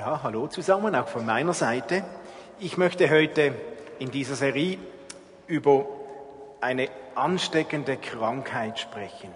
Ja, 0.00 0.22
hallo 0.22 0.46
zusammen, 0.46 0.94
auch 0.94 1.08
von 1.08 1.26
meiner 1.26 1.52
Seite. 1.52 2.02
Ich 2.58 2.78
möchte 2.78 3.10
heute 3.10 3.54
in 3.98 4.10
dieser 4.10 4.34
Serie 4.34 4.78
über 5.46 5.84
eine 6.62 6.88
ansteckende 7.14 7.98
Krankheit 7.98 8.78
sprechen. 8.78 9.28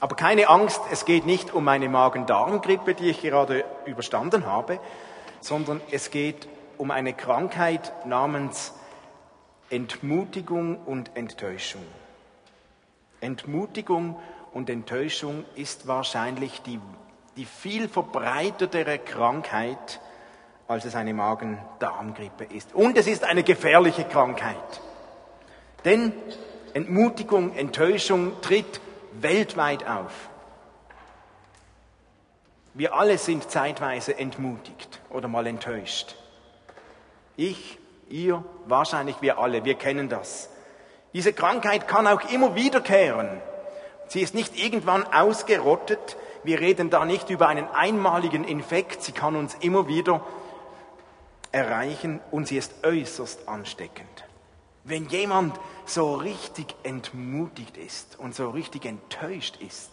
Aber 0.00 0.16
keine 0.16 0.48
Angst, 0.48 0.80
es 0.90 1.04
geht 1.04 1.24
nicht 1.24 1.54
um 1.54 1.68
eine 1.68 1.88
Magen-Darm-Grippe, 1.88 2.94
die 2.96 3.10
ich 3.10 3.22
gerade 3.22 3.64
überstanden 3.86 4.44
habe, 4.44 4.80
sondern 5.40 5.80
es 5.92 6.10
geht 6.10 6.48
um 6.76 6.90
eine 6.90 7.12
Krankheit 7.12 7.92
namens 8.04 8.74
Entmutigung 9.70 10.78
und 10.78 11.16
Enttäuschung. 11.16 11.86
Entmutigung 13.20 14.18
und 14.52 14.68
Enttäuschung 14.68 15.44
ist 15.54 15.86
wahrscheinlich 15.86 16.60
die 16.62 16.80
die 17.36 17.44
viel 17.44 17.88
verbreitetere 17.88 18.98
Krankheit, 18.98 20.00
als 20.68 20.84
es 20.84 20.94
eine 20.94 21.14
Magen-Darm-Grippe 21.14 22.44
ist. 22.44 22.74
Und 22.74 22.96
es 22.96 23.06
ist 23.06 23.24
eine 23.24 23.42
gefährliche 23.42 24.04
Krankheit. 24.04 24.80
Denn 25.84 26.12
Entmutigung, 26.74 27.56
Enttäuschung 27.56 28.40
tritt 28.40 28.80
weltweit 29.12 29.86
auf. 29.86 30.12
Wir 32.74 32.94
alle 32.94 33.18
sind 33.18 33.50
zeitweise 33.50 34.16
entmutigt 34.16 35.00
oder 35.10 35.26
mal 35.26 35.46
enttäuscht. 35.46 36.14
Ich, 37.36 37.78
ihr, 38.08 38.44
wahrscheinlich 38.66 39.16
wir 39.20 39.38
alle, 39.38 39.64
wir 39.64 39.74
kennen 39.74 40.08
das. 40.08 40.50
Diese 41.12 41.32
Krankheit 41.32 41.88
kann 41.88 42.06
auch 42.06 42.30
immer 42.30 42.54
wiederkehren. 42.54 43.40
Sie 44.06 44.20
ist 44.20 44.34
nicht 44.34 44.56
irgendwann 44.56 45.04
ausgerottet, 45.04 46.16
wir 46.44 46.60
reden 46.60 46.90
da 46.90 47.04
nicht 47.04 47.30
über 47.30 47.48
einen 47.48 47.68
einmaligen 47.68 48.44
Infekt, 48.44 49.02
sie 49.02 49.12
kann 49.12 49.36
uns 49.36 49.56
immer 49.60 49.88
wieder 49.88 50.24
erreichen 51.52 52.20
und 52.30 52.48
sie 52.48 52.56
ist 52.56 52.84
äußerst 52.84 53.48
ansteckend. 53.48 54.24
Wenn 54.84 55.06
jemand 55.08 55.58
so 55.84 56.14
richtig 56.14 56.74
entmutigt 56.82 57.76
ist 57.76 58.18
und 58.18 58.34
so 58.34 58.50
richtig 58.50 58.86
enttäuscht 58.86 59.58
ist, 59.60 59.90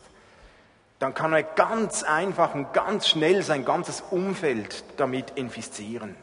dann 0.99 1.13
kann 1.13 1.33
er 1.33 1.43
ganz 1.43 2.03
einfach 2.03 2.55
und 2.55 2.73
ganz 2.73 3.07
schnell 3.07 3.43
sein 3.43 3.65
ganzes 3.65 4.01
Umfeld 4.09 4.83
damit 4.97 5.31
infizieren. 5.35 6.15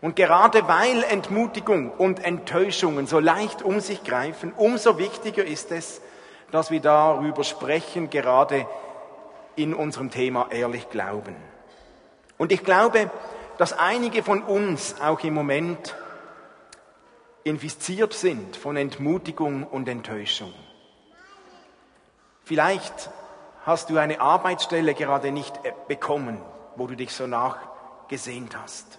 Und 0.00 0.16
gerade 0.16 0.66
weil 0.66 1.02
Entmutigung 1.02 1.90
und 1.90 2.24
Enttäuschungen 2.24 3.06
so 3.06 3.18
leicht 3.18 3.62
um 3.62 3.80
sich 3.80 4.02
greifen, 4.02 4.52
umso 4.56 4.96
wichtiger 4.96 5.44
ist 5.44 5.72
es, 5.72 6.00
dass 6.50 6.70
wir 6.70 6.80
darüber 6.80 7.44
sprechen, 7.44 8.08
gerade 8.08 8.66
in 9.62 9.74
unserem 9.74 10.10
Thema 10.10 10.48
ehrlich 10.50 10.90
glauben. 10.90 11.36
Und 12.38 12.52
ich 12.52 12.64
glaube, 12.64 13.10
dass 13.58 13.72
einige 13.72 14.22
von 14.22 14.42
uns 14.42 15.00
auch 15.00 15.22
im 15.24 15.34
Moment 15.34 15.94
infiziert 17.44 18.12
sind 18.12 18.56
von 18.56 18.76
Entmutigung 18.76 19.64
und 19.64 19.88
Enttäuschung. 19.88 20.52
Vielleicht 22.44 23.10
hast 23.64 23.90
du 23.90 23.98
eine 23.98 24.20
Arbeitsstelle 24.20 24.94
gerade 24.94 25.30
nicht 25.30 25.54
bekommen, 25.88 26.40
wo 26.76 26.86
du 26.86 26.96
dich 26.96 27.12
so 27.12 27.26
nachgesehnt 27.26 28.56
hast. 28.56 28.98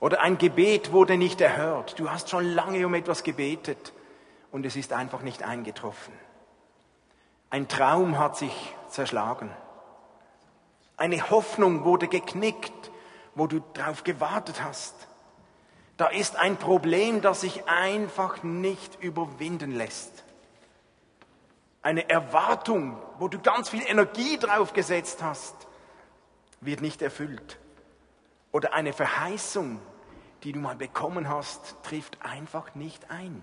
Oder 0.00 0.20
ein 0.20 0.38
Gebet 0.38 0.92
wurde 0.92 1.16
nicht 1.16 1.40
erhört. 1.40 1.98
Du 1.98 2.10
hast 2.10 2.30
schon 2.30 2.44
lange 2.44 2.86
um 2.86 2.94
etwas 2.94 3.24
gebetet 3.24 3.92
und 4.52 4.64
es 4.64 4.76
ist 4.76 4.92
einfach 4.92 5.22
nicht 5.22 5.42
eingetroffen. 5.42 6.14
Ein 7.50 7.66
Traum 7.66 8.18
hat 8.18 8.36
sich 8.36 8.74
zerschlagen. 8.90 9.50
Eine 10.96 11.30
Hoffnung 11.30 11.84
wurde 11.84 12.08
geknickt, 12.08 12.90
wo 13.34 13.46
du 13.46 13.60
drauf 13.74 14.04
gewartet 14.04 14.62
hast. 14.62 14.94
Da 15.96 16.06
ist 16.06 16.36
ein 16.36 16.56
Problem, 16.56 17.22
das 17.22 17.40
sich 17.40 17.68
einfach 17.68 18.42
nicht 18.42 19.00
überwinden 19.02 19.72
lässt. 19.72 20.24
Eine 21.82 22.08
Erwartung, 22.10 23.00
wo 23.18 23.28
du 23.28 23.38
ganz 23.38 23.68
viel 23.68 23.82
Energie 23.86 24.38
drauf 24.38 24.72
gesetzt 24.72 25.22
hast, 25.22 25.54
wird 26.60 26.80
nicht 26.80 27.02
erfüllt. 27.02 27.58
Oder 28.52 28.74
eine 28.74 28.92
Verheißung, 28.92 29.80
die 30.42 30.52
du 30.52 30.60
mal 30.60 30.76
bekommen 30.76 31.28
hast, 31.28 31.76
trifft 31.82 32.18
einfach 32.22 32.74
nicht 32.74 33.10
ein. 33.10 33.42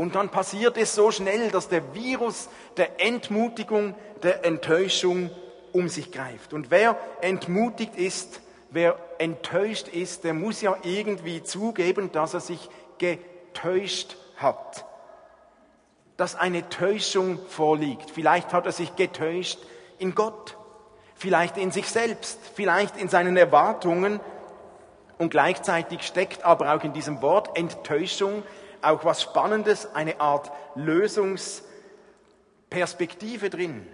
Und 0.00 0.14
dann 0.14 0.30
passiert 0.30 0.78
es 0.78 0.94
so 0.94 1.10
schnell, 1.10 1.50
dass 1.50 1.68
der 1.68 1.92
Virus 1.92 2.48
der 2.78 3.02
Entmutigung, 3.06 3.94
der 4.22 4.46
Enttäuschung 4.46 5.28
um 5.74 5.90
sich 5.90 6.10
greift. 6.10 6.54
Und 6.54 6.70
wer 6.70 6.96
entmutigt 7.20 7.96
ist, 7.96 8.40
wer 8.70 8.96
enttäuscht 9.18 9.88
ist, 9.88 10.24
der 10.24 10.32
muss 10.32 10.62
ja 10.62 10.74
irgendwie 10.84 11.42
zugeben, 11.42 12.10
dass 12.12 12.32
er 12.32 12.40
sich 12.40 12.70
getäuscht 12.96 14.16
hat. 14.38 14.86
Dass 16.16 16.34
eine 16.34 16.66
Täuschung 16.70 17.38
vorliegt. 17.50 18.10
Vielleicht 18.10 18.54
hat 18.54 18.64
er 18.64 18.72
sich 18.72 18.96
getäuscht 18.96 19.58
in 19.98 20.14
Gott, 20.14 20.56
vielleicht 21.14 21.58
in 21.58 21.72
sich 21.72 21.90
selbst, 21.90 22.40
vielleicht 22.54 22.96
in 22.96 23.10
seinen 23.10 23.36
Erwartungen. 23.36 24.18
Und 25.18 25.28
gleichzeitig 25.28 26.00
steckt 26.04 26.42
aber 26.42 26.74
auch 26.74 26.84
in 26.84 26.94
diesem 26.94 27.20
Wort 27.20 27.54
Enttäuschung 27.58 28.44
auch 28.82 29.04
was 29.04 29.22
Spannendes, 29.22 29.94
eine 29.94 30.20
Art 30.20 30.50
Lösungsperspektive 30.74 33.50
drin. 33.50 33.86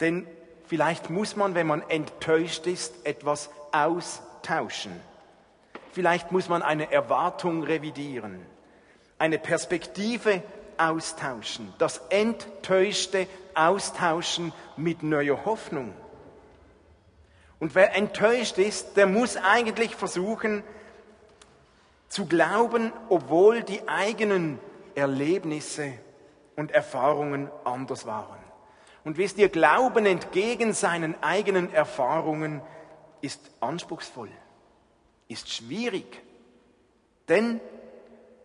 Denn 0.00 0.26
vielleicht 0.66 1.10
muss 1.10 1.36
man, 1.36 1.54
wenn 1.54 1.66
man 1.66 1.82
enttäuscht 1.88 2.66
ist, 2.66 3.06
etwas 3.06 3.50
austauschen. 3.72 4.92
Vielleicht 5.92 6.32
muss 6.32 6.48
man 6.48 6.62
eine 6.62 6.90
Erwartung 6.90 7.62
revidieren, 7.62 8.44
eine 9.18 9.38
Perspektive 9.38 10.42
austauschen, 10.76 11.72
das 11.78 11.98
Enttäuschte 12.08 13.28
austauschen 13.54 14.52
mit 14.76 15.02
neuer 15.02 15.44
Hoffnung. 15.44 15.94
Und 17.60 17.76
wer 17.76 17.94
enttäuscht 17.94 18.58
ist, 18.58 18.96
der 18.96 19.06
muss 19.06 19.36
eigentlich 19.36 19.94
versuchen, 19.94 20.64
zu 22.14 22.26
glauben, 22.26 22.92
obwohl 23.08 23.64
die 23.64 23.88
eigenen 23.88 24.60
Erlebnisse 24.94 25.94
und 26.54 26.70
Erfahrungen 26.70 27.50
anders 27.64 28.06
waren. 28.06 28.38
Und 29.02 29.18
wisst 29.18 29.36
ihr, 29.36 29.48
Glauben 29.48 30.06
entgegen 30.06 30.74
seinen 30.74 31.20
eigenen 31.24 31.72
Erfahrungen 31.74 32.62
ist 33.20 33.40
anspruchsvoll, 33.58 34.30
ist 35.26 35.52
schwierig. 35.52 36.22
Denn 37.28 37.60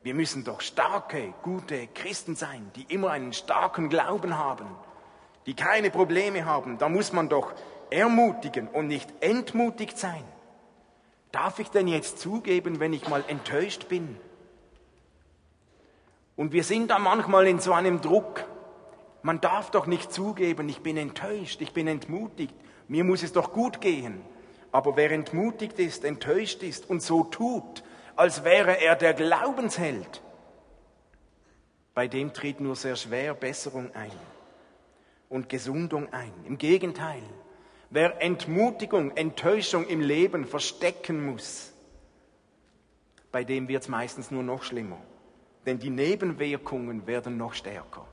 wir 0.01 0.15
müssen 0.15 0.43
doch 0.43 0.61
starke, 0.61 1.35
gute 1.43 1.85
Christen 1.93 2.35
sein, 2.35 2.71
die 2.75 2.91
immer 2.91 3.11
einen 3.11 3.33
starken 3.33 3.89
Glauben 3.89 4.35
haben, 4.35 4.65
die 5.45 5.53
keine 5.53 5.91
Probleme 5.91 6.43
haben. 6.43 6.79
Da 6.79 6.89
muss 6.89 7.13
man 7.13 7.29
doch 7.29 7.53
ermutigen 7.91 8.67
und 8.67 8.87
nicht 8.87 9.13
entmutigt 9.21 9.99
sein. 9.99 10.23
Darf 11.31 11.59
ich 11.59 11.69
denn 11.69 11.87
jetzt 11.87 12.19
zugeben, 12.19 12.79
wenn 12.79 12.93
ich 12.93 13.07
mal 13.07 13.23
enttäuscht 13.27 13.87
bin? 13.87 14.17
Und 16.35 16.53
wir 16.53 16.63
sind 16.63 16.89
da 16.89 16.99
manchmal 16.99 17.47
in 17.47 17.59
so 17.59 17.73
einem 17.73 18.01
Druck. 18.01 18.45
Man 19.21 19.41
darf 19.41 19.71
doch 19.71 19.85
nicht 19.85 20.11
zugeben, 20.11 20.69
ich 20.69 20.79
bin 20.81 20.97
enttäuscht, 20.97 21.61
ich 21.61 21.73
bin 21.73 21.87
entmutigt, 21.87 22.55
mir 22.87 23.03
muss 23.03 23.23
es 23.23 23.33
doch 23.33 23.51
gut 23.51 23.81
gehen. 23.81 24.21
Aber 24.71 24.95
wer 24.95 25.11
entmutigt 25.11 25.79
ist, 25.79 26.05
enttäuscht 26.05 26.63
ist 26.63 26.89
und 26.89 27.01
so 27.01 27.23
tut, 27.25 27.83
als 28.15 28.43
wäre 28.43 28.81
er 28.81 28.95
der 28.95 29.13
Glaubensheld, 29.13 30.21
bei 31.93 32.07
dem 32.07 32.33
tritt 32.33 32.59
nur 32.59 32.75
sehr 32.75 32.95
schwer 32.95 33.33
Besserung 33.33 33.93
ein 33.93 34.11
und 35.27 35.49
Gesundung 35.49 36.11
ein. 36.13 36.31
Im 36.45 36.57
Gegenteil, 36.57 37.23
Wer 37.91 38.21
Entmutigung, 38.21 39.17
Enttäuschung 39.17 39.87
im 39.87 40.01
Leben 40.01 40.45
verstecken 40.45 41.25
muss, 41.25 41.73
bei 43.31 43.43
dem 43.43 43.67
wird 43.67 43.83
es 43.83 43.89
meistens 43.89 44.29
nur 44.31 44.43
noch 44.43 44.63
schlimmer. 44.63 44.99
Denn 45.65 45.79
die 45.79 45.89
Nebenwirkungen 45.89 47.07
werden 47.07 47.37
noch 47.37 47.53
stärker. 47.53 48.05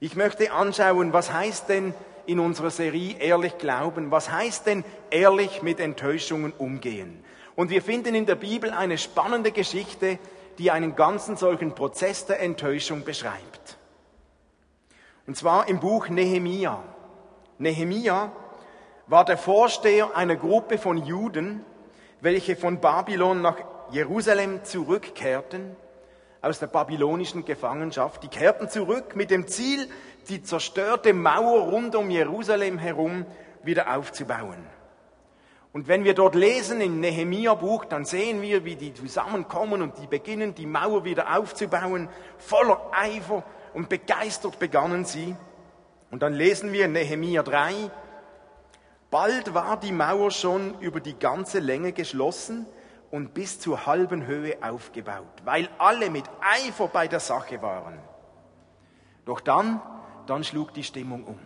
Ich 0.00 0.16
möchte 0.16 0.52
anschauen, 0.52 1.12
was 1.12 1.32
heißt 1.32 1.68
denn 1.68 1.94
in 2.26 2.38
unserer 2.38 2.70
Serie 2.70 3.18
ehrlich 3.18 3.58
glauben? 3.58 4.10
Was 4.10 4.30
heißt 4.30 4.66
denn 4.66 4.84
ehrlich 5.10 5.62
mit 5.62 5.78
Enttäuschungen 5.78 6.52
umgehen? 6.52 7.22
Und 7.56 7.70
wir 7.70 7.82
finden 7.82 8.14
in 8.14 8.26
der 8.26 8.34
Bibel 8.34 8.70
eine 8.70 8.98
spannende 8.98 9.52
Geschichte, 9.52 10.18
die 10.58 10.70
einen 10.70 10.96
ganzen 10.96 11.36
solchen 11.36 11.74
Prozess 11.74 12.26
der 12.26 12.40
Enttäuschung 12.40 13.04
beschreibt. 13.04 13.78
Und 15.26 15.36
zwar 15.36 15.68
im 15.68 15.80
Buch 15.80 16.08
Nehemia. 16.08 16.82
Nehemia 17.58 18.32
war 19.06 19.24
der 19.24 19.36
Vorsteher 19.36 20.16
einer 20.16 20.36
Gruppe 20.36 20.78
von 20.78 20.98
Juden, 20.98 21.64
welche 22.20 22.56
von 22.56 22.80
Babylon 22.80 23.42
nach 23.42 23.56
Jerusalem 23.90 24.64
zurückkehrten, 24.64 25.76
aus 26.40 26.58
der 26.58 26.66
babylonischen 26.66 27.44
Gefangenschaft. 27.44 28.22
Die 28.22 28.28
kehrten 28.28 28.68
zurück 28.68 29.16
mit 29.16 29.30
dem 29.30 29.46
Ziel, 29.46 29.88
die 30.28 30.42
zerstörte 30.42 31.12
Mauer 31.12 31.70
rund 31.70 31.96
um 31.96 32.10
Jerusalem 32.10 32.78
herum 32.78 33.26
wieder 33.62 33.94
aufzubauen. 33.94 34.66
Und 35.72 35.88
wenn 35.88 36.04
wir 36.04 36.14
dort 36.14 36.34
lesen 36.34 36.80
im 36.80 37.00
Nehemia-Buch, 37.00 37.84
dann 37.86 38.04
sehen 38.04 38.42
wir, 38.42 38.64
wie 38.64 38.76
die 38.76 38.94
zusammenkommen 38.94 39.82
und 39.82 39.98
die 39.98 40.06
beginnen, 40.06 40.54
die 40.54 40.66
Mauer 40.66 41.04
wieder 41.04 41.36
aufzubauen. 41.36 42.08
Voller 42.38 42.80
Eifer 42.92 43.42
und 43.72 43.88
begeistert 43.88 44.58
begannen 44.60 45.04
sie. 45.04 45.34
Und 46.12 46.22
dann 46.22 46.32
lesen 46.32 46.72
wir 46.72 46.86
Nehemia 46.86 47.42
3, 47.42 47.90
bald 49.14 49.54
war 49.54 49.78
die 49.78 49.92
Mauer 49.92 50.32
schon 50.32 50.76
über 50.80 50.98
die 50.98 51.16
ganze 51.16 51.60
Länge 51.60 51.92
geschlossen 51.92 52.66
und 53.12 53.32
bis 53.32 53.60
zur 53.60 53.86
halben 53.86 54.26
Höhe 54.26 54.56
aufgebaut, 54.60 55.42
weil 55.44 55.68
alle 55.78 56.10
mit 56.10 56.24
Eifer 56.40 56.88
bei 56.88 57.06
der 57.06 57.20
Sache 57.20 57.62
waren. 57.62 57.96
Doch 59.24 59.38
dann, 59.38 59.80
dann 60.26 60.42
schlug 60.42 60.74
die 60.74 60.82
Stimmung 60.82 61.22
um. 61.22 61.38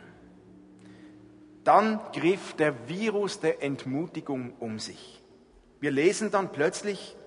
Dann 1.63 2.01
griff 2.15 2.55
der 2.55 2.89
Virus 2.89 3.41
der 3.41 3.63
Entmutigung 3.63 4.55
um 4.61 4.79
sich. 4.79 5.23
Wir 5.79 5.91
lesen 5.91 6.31
dann 6.31 6.51
plötzlich, 6.53 7.19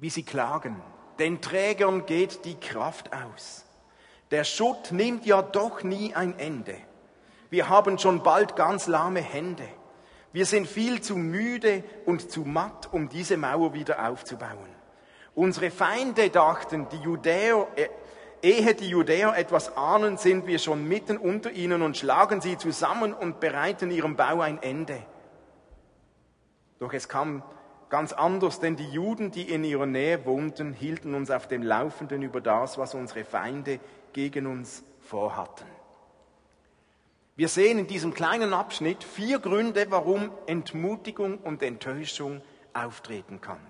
wie 0.00 0.10
sie 0.10 0.24
klagen. 0.24 0.82
Den 1.20 1.40
Trägern 1.40 2.04
geht 2.04 2.44
die 2.44 2.56
Kraft 2.56 3.12
aus. 3.12 3.64
Der 4.32 4.42
Schutt 4.42 4.90
nimmt 4.90 5.24
ja 5.24 5.40
doch 5.40 5.84
nie 5.84 6.16
ein 6.16 6.36
Ende. 6.36 6.74
Wir 7.50 7.68
haben 7.68 7.98
schon 7.98 8.22
bald 8.22 8.56
ganz 8.56 8.86
lahme 8.86 9.20
Hände. 9.20 9.64
Wir 10.32 10.44
sind 10.44 10.66
viel 10.66 11.00
zu 11.00 11.16
müde 11.16 11.82
und 12.04 12.30
zu 12.30 12.42
matt, 12.42 12.92
um 12.92 13.08
diese 13.08 13.36
Mauer 13.36 13.72
wieder 13.72 14.08
aufzubauen. 14.08 14.68
Unsere 15.34 15.70
Feinde 15.70 16.30
dachten, 16.30 16.86
die 16.90 16.98
Judäer, 16.98 17.66
äh, 17.76 17.88
ehe 18.42 18.74
die 18.74 18.88
Judäer 18.88 19.34
etwas 19.36 19.76
ahnen, 19.76 20.18
sind 20.18 20.46
wir 20.46 20.58
schon 20.58 20.86
mitten 20.86 21.16
unter 21.16 21.50
ihnen 21.50 21.82
und 21.82 21.96
schlagen 21.96 22.40
sie 22.40 22.58
zusammen 22.58 23.14
und 23.14 23.40
bereiten 23.40 23.90
ihrem 23.90 24.16
Bau 24.16 24.40
ein 24.40 24.62
Ende. 24.62 25.02
Doch 26.78 26.92
es 26.92 27.08
kam 27.08 27.42
ganz 27.88 28.12
anders, 28.12 28.60
denn 28.60 28.76
die 28.76 28.90
Juden, 28.90 29.30
die 29.30 29.50
in 29.50 29.64
ihrer 29.64 29.86
Nähe 29.86 30.26
wohnten, 30.26 30.72
hielten 30.72 31.14
uns 31.14 31.30
auf 31.30 31.48
dem 31.48 31.62
Laufenden 31.62 32.22
über 32.22 32.40
das, 32.40 32.76
was 32.76 32.94
unsere 32.94 33.24
Feinde 33.24 33.80
gegen 34.12 34.46
uns 34.46 34.84
vorhatten. 35.00 35.77
Wir 37.38 37.46
sehen 37.48 37.78
in 37.78 37.86
diesem 37.86 38.14
kleinen 38.14 38.52
Abschnitt 38.52 39.04
vier 39.04 39.38
Gründe, 39.38 39.86
warum 39.90 40.32
Entmutigung 40.46 41.38
und 41.38 41.62
Enttäuschung 41.62 42.42
auftreten 42.74 43.40
kann. 43.40 43.60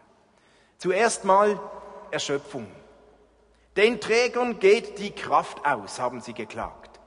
Zuerst 0.78 1.26
mal 1.26 1.60
Erschöpfung. 2.10 2.66
Den 3.76 4.00
Trägern 4.00 4.58
geht 4.58 4.98
die 4.98 5.10
Kraft 5.10 5.66
aus, 5.66 6.00
haben 6.00 6.22
sie 6.22 6.32
geklagt. 6.32 6.98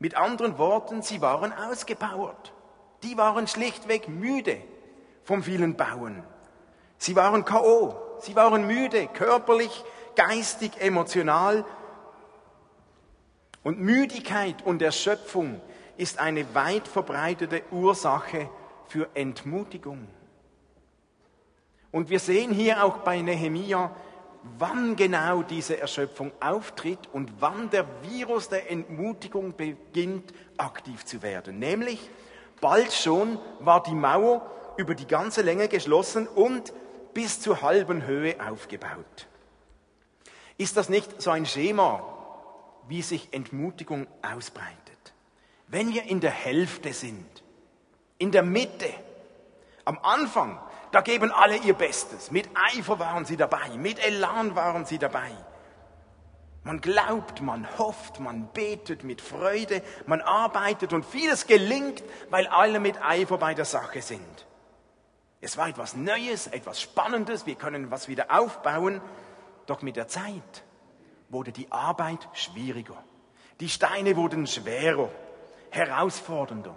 Mit 0.00 0.16
anderen 0.16 0.58
Worten, 0.58 1.02
sie 1.02 1.20
waren 1.20 1.52
ausgepowert. 1.52 2.52
Die 3.04 3.16
waren 3.16 3.46
schlichtweg 3.46 4.08
müde 4.08 4.60
vom 5.22 5.44
vielen 5.44 5.76
Bauen. 5.76 6.24
Sie 6.98 7.14
waren 7.14 7.44
KO, 7.44 7.94
sie 8.18 8.34
waren 8.34 8.66
müde, 8.66 9.06
körperlich, 9.06 9.84
geistig, 10.16 10.72
emotional 10.80 11.64
und 13.66 13.80
Müdigkeit 13.80 14.64
und 14.64 14.80
Erschöpfung 14.80 15.60
ist 15.96 16.20
eine 16.20 16.54
weit 16.54 16.86
verbreitete 16.86 17.62
Ursache 17.72 18.48
für 18.86 19.08
Entmutigung. 19.14 20.06
Und 21.90 22.08
wir 22.08 22.20
sehen 22.20 22.52
hier 22.52 22.84
auch 22.84 22.98
bei 22.98 23.20
Nehemia, 23.20 23.90
wann 24.56 24.94
genau 24.94 25.42
diese 25.42 25.80
Erschöpfung 25.80 26.30
auftritt 26.38 27.08
und 27.12 27.32
wann 27.40 27.68
der 27.70 27.86
Virus 28.02 28.48
der 28.48 28.70
Entmutigung 28.70 29.56
beginnt 29.56 30.32
aktiv 30.58 31.04
zu 31.04 31.20
werden. 31.22 31.58
Nämlich, 31.58 32.08
bald 32.60 32.92
schon 32.92 33.36
war 33.58 33.82
die 33.82 33.96
Mauer 33.96 34.48
über 34.76 34.94
die 34.94 35.08
ganze 35.08 35.42
Länge 35.42 35.66
geschlossen 35.66 36.28
und 36.28 36.72
bis 37.14 37.40
zur 37.40 37.62
halben 37.62 38.06
Höhe 38.06 38.36
aufgebaut. 38.48 39.26
Ist 40.56 40.76
das 40.76 40.88
nicht 40.88 41.20
so 41.20 41.32
ein 41.32 41.46
Schema, 41.46 42.15
wie 42.88 43.02
sich 43.02 43.32
Entmutigung 43.32 44.06
ausbreitet. 44.22 45.14
Wenn 45.68 45.92
wir 45.92 46.04
in 46.04 46.20
der 46.20 46.30
Hälfte 46.30 46.92
sind, 46.92 47.42
in 48.18 48.30
der 48.30 48.42
Mitte, 48.42 48.88
am 49.84 49.98
Anfang, 50.02 50.60
da 50.92 51.00
geben 51.00 51.32
alle 51.32 51.56
ihr 51.58 51.74
Bestes. 51.74 52.30
Mit 52.30 52.48
Eifer 52.54 52.98
waren 52.98 53.24
sie 53.24 53.36
dabei, 53.36 53.70
mit 53.76 53.98
Elan 54.04 54.54
waren 54.54 54.84
sie 54.84 54.98
dabei. 54.98 55.30
Man 56.64 56.80
glaubt, 56.80 57.42
man 57.42 57.66
hofft, 57.78 58.18
man 58.18 58.48
betet 58.52 59.04
mit 59.04 59.20
Freude, 59.20 59.82
man 60.06 60.20
arbeitet 60.20 60.92
und 60.92 61.04
vieles 61.04 61.46
gelingt, 61.46 62.02
weil 62.30 62.48
alle 62.48 62.80
mit 62.80 63.00
Eifer 63.02 63.38
bei 63.38 63.54
der 63.54 63.64
Sache 63.64 64.02
sind. 64.02 64.46
Es 65.40 65.56
war 65.56 65.68
etwas 65.68 65.94
Neues, 65.94 66.48
etwas 66.48 66.80
Spannendes, 66.80 67.46
wir 67.46 67.54
können 67.54 67.92
was 67.92 68.08
wieder 68.08 68.36
aufbauen, 68.36 69.00
doch 69.66 69.82
mit 69.82 69.94
der 69.94 70.08
Zeit 70.08 70.64
wurde 71.28 71.52
die 71.52 71.70
Arbeit 71.70 72.28
schwieriger. 72.32 73.02
Die 73.60 73.68
Steine 73.68 74.16
wurden 74.16 74.46
schwerer, 74.46 75.08
herausfordernder. 75.70 76.76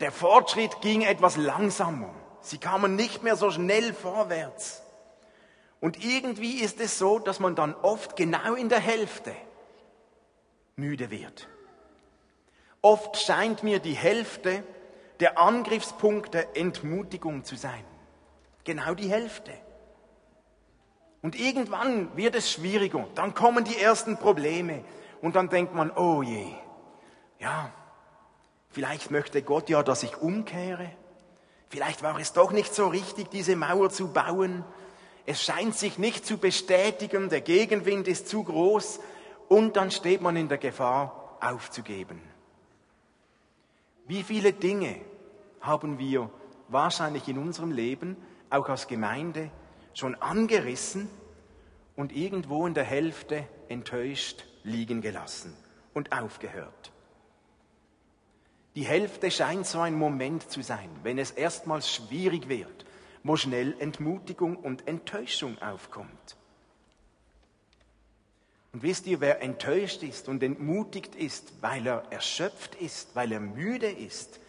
Der 0.00 0.12
Fortschritt 0.12 0.80
ging 0.80 1.02
etwas 1.02 1.36
langsamer. 1.36 2.14
Sie 2.40 2.58
kamen 2.58 2.96
nicht 2.96 3.22
mehr 3.22 3.36
so 3.36 3.50
schnell 3.50 3.94
vorwärts. 3.94 4.82
Und 5.80 6.04
irgendwie 6.04 6.60
ist 6.60 6.80
es 6.80 6.98
so, 6.98 7.18
dass 7.18 7.40
man 7.40 7.54
dann 7.54 7.74
oft 7.74 8.16
genau 8.16 8.54
in 8.54 8.68
der 8.68 8.80
Hälfte 8.80 9.34
müde 10.76 11.10
wird. 11.10 11.48
Oft 12.82 13.16
scheint 13.16 13.62
mir 13.62 13.78
die 13.78 13.94
Hälfte 13.94 14.62
der 15.20 15.38
Angriffspunkt 15.38 16.34
der 16.34 16.56
Entmutigung 16.56 17.44
zu 17.44 17.56
sein. 17.56 17.84
Genau 18.64 18.94
die 18.94 19.08
Hälfte. 19.08 19.52
Und 21.24 21.40
irgendwann 21.40 22.14
wird 22.18 22.34
es 22.34 22.52
schwieriger. 22.52 23.08
Dann 23.14 23.32
kommen 23.32 23.64
die 23.64 23.78
ersten 23.78 24.18
Probleme. 24.18 24.84
Und 25.22 25.36
dann 25.36 25.48
denkt 25.48 25.74
man, 25.74 25.90
oh 25.90 26.22
je, 26.22 26.48
ja, 27.38 27.72
vielleicht 28.68 29.10
möchte 29.10 29.40
Gott 29.40 29.70
ja, 29.70 29.82
dass 29.82 30.02
ich 30.02 30.18
umkehre. 30.18 30.90
Vielleicht 31.70 32.02
war 32.02 32.18
es 32.18 32.34
doch 32.34 32.52
nicht 32.52 32.74
so 32.74 32.88
richtig, 32.88 33.30
diese 33.30 33.56
Mauer 33.56 33.88
zu 33.88 34.08
bauen. 34.08 34.66
Es 35.24 35.42
scheint 35.42 35.74
sich 35.74 35.96
nicht 35.96 36.26
zu 36.26 36.36
bestätigen, 36.36 37.30
der 37.30 37.40
Gegenwind 37.40 38.06
ist 38.06 38.28
zu 38.28 38.44
groß 38.44 39.00
und 39.48 39.78
dann 39.78 39.90
steht 39.90 40.20
man 40.20 40.36
in 40.36 40.50
der 40.50 40.58
Gefahr, 40.58 41.38
aufzugeben. 41.40 42.20
Wie 44.06 44.24
viele 44.24 44.52
Dinge 44.52 45.00
haben 45.62 45.98
wir 45.98 46.28
wahrscheinlich 46.68 47.26
in 47.28 47.38
unserem 47.38 47.72
Leben, 47.72 48.18
auch 48.50 48.68
als 48.68 48.88
Gemeinde, 48.88 49.50
schon 49.94 50.14
angerissen 50.16 51.08
und 51.96 52.14
irgendwo 52.14 52.66
in 52.66 52.74
der 52.74 52.84
Hälfte 52.84 53.46
enttäuscht 53.68 54.44
liegen 54.64 55.00
gelassen 55.00 55.56
und 55.92 56.12
aufgehört. 56.12 56.92
Die 58.74 58.84
Hälfte 58.84 59.30
scheint 59.30 59.66
so 59.66 59.80
ein 59.80 59.94
Moment 59.94 60.50
zu 60.50 60.62
sein, 60.62 60.90
wenn 61.04 61.18
es 61.18 61.30
erstmals 61.30 61.92
schwierig 61.92 62.48
wird, 62.48 62.84
wo 63.22 63.36
schnell 63.36 63.76
Entmutigung 63.78 64.56
und 64.56 64.88
Enttäuschung 64.88 65.60
aufkommt. 65.62 66.36
Und 68.72 68.82
wisst 68.82 69.06
ihr, 69.06 69.20
wer 69.20 69.40
enttäuscht 69.40 70.02
ist 70.02 70.28
und 70.28 70.42
entmutigt 70.42 71.14
ist, 71.14 71.52
weil 71.62 71.86
er 71.86 72.02
erschöpft 72.10 72.74
ist, 72.74 73.14
weil 73.14 73.30
er 73.30 73.38
müde 73.38 73.88
ist, 73.88 74.40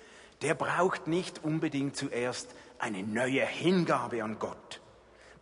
der 0.41 0.55
braucht 0.55 1.05
nicht 1.05 1.43
unbedingt 1.43 1.95
zuerst 1.95 2.55
eine 2.79 3.03
neue 3.03 3.45
Hingabe 3.45 4.23
an 4.23 4.39
Gott 4.39 4.81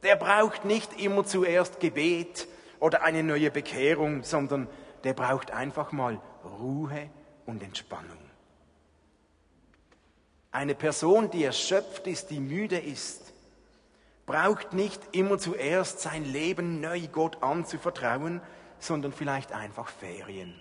der 0.03 0.15
braucht 0.15 0.65
nicht 0.65 0.99
immer 0.99 1.23
zuerst 1.25 1.79
Gebet 1.79 2.47
oder 2.79 3.03
eine 3.03 3.23
neue 3.23 3.49
Bekehrung, 3.49 4.23
sondern 4.23 4.67
der 5.03 5.13
braucht 5.13 5.51
einfach 5.51 5.91
mal 5.91 6.19
Ruhe 6.43 7.09
und 7.45 7.63
Entspannung. 7.63 8.17
Eine 10.51 10.75
Person, 10.75 11.31
die 11.31 11.43
erschöpft 11.43 12.05
ist, 12.07 12.29
die 12.29 12.39
müde 12.39 12.77
ist, 12.77 13.33
braucht 14.25 14.73
nicht 14.73 15.01
immer 15.11 15.37
zuerst 15.37 15.99
sein 16.01 16.25
Leben 16.25 16.79
neu 16.79 17.07
Gott 17.07 17.41
anzuvertrauen, 17.41 18.41
sondern 18.79 19.13
vielleicht 19.13 19.51
einfach 19.51 19.89
Ferien. 19.89 20.53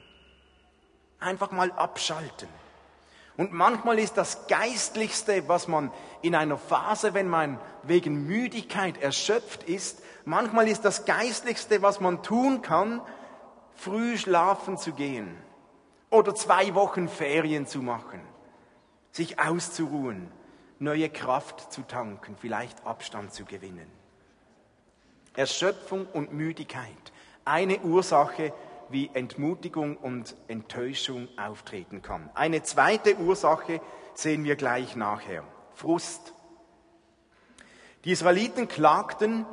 Einfach 1.19 1.51
mal 1.51 1.71
abschalten. 1.73 2.49
Und 3.37 3.53
manchmal 3.53 3.99
ist 3.99 4.17
das 4.17 4.47
Geistlichste, 4.47 5.49
was 5.49 5.67
man 5.67 5.91
in 6.21 6.35
einer 6.35 6.59
Phase, 6.59 7.15
wenn 7.15 7.29
man 7.29 7.59
wegen 7.83 8.27
Müdigkeit 8.27 9.01
erschöpft 9.01 9.63
ist, 9.65 10.03
manchmal 10.25 10.69
ist 10.69 10.85
das 10.85 11.05
Geistlichste, 11.07 11.83
was 11.83 12.01
man 12.01 12.23
tun 12.23 12.61
kann, 12.63 13.01
früh 13.75 14.19
schlafen 14.19 14.77
zu 14.77 14.93
gehen 14.93 15.37
oder 16.11 16.35
zwei 16.35 16.75
Wochen 16.75 17.09
Ferien 17.09 17.67
zu 17.67 17.81
machen, 17.81 18.21
sich 19.11 19.39
auszuruhen, 19.41 20.31
neue 20.79 21.09
Kraft 21.09 21.73
zu 21.73 21.83
tanken, 21.83 22.37
vielleicht 22.39 22.85
Abstand 22.87 23.33
zu 23.33 23.45
gewinnen. 23.45 23.91
Erschöpfung 25.35 26.07
und 26.13 26.35
Müdigkeit, 26.35 27.13
eine 27.47 27.81
Ursache, 27.81 28.53
wie 28.93 29.11
Entmutigung 29.15 29.97
und 29.97 30.37
Enttäuschung 30.49 31.29
auftreten 31.39 32.03
kann. 32.03 32.31
Eine 32.35 32.63
zweite 32.63 33.17
Ursache 33.17 33.81
sehen 34.15 34.45
wir 34.45 34.57
gleich 34.57 34.97
nachher. 34.97 35.45
Frust. 35.75 36.35
Die 38.05 38.11
Israeliten 38.11 38.69
klagten, 38.69 39.47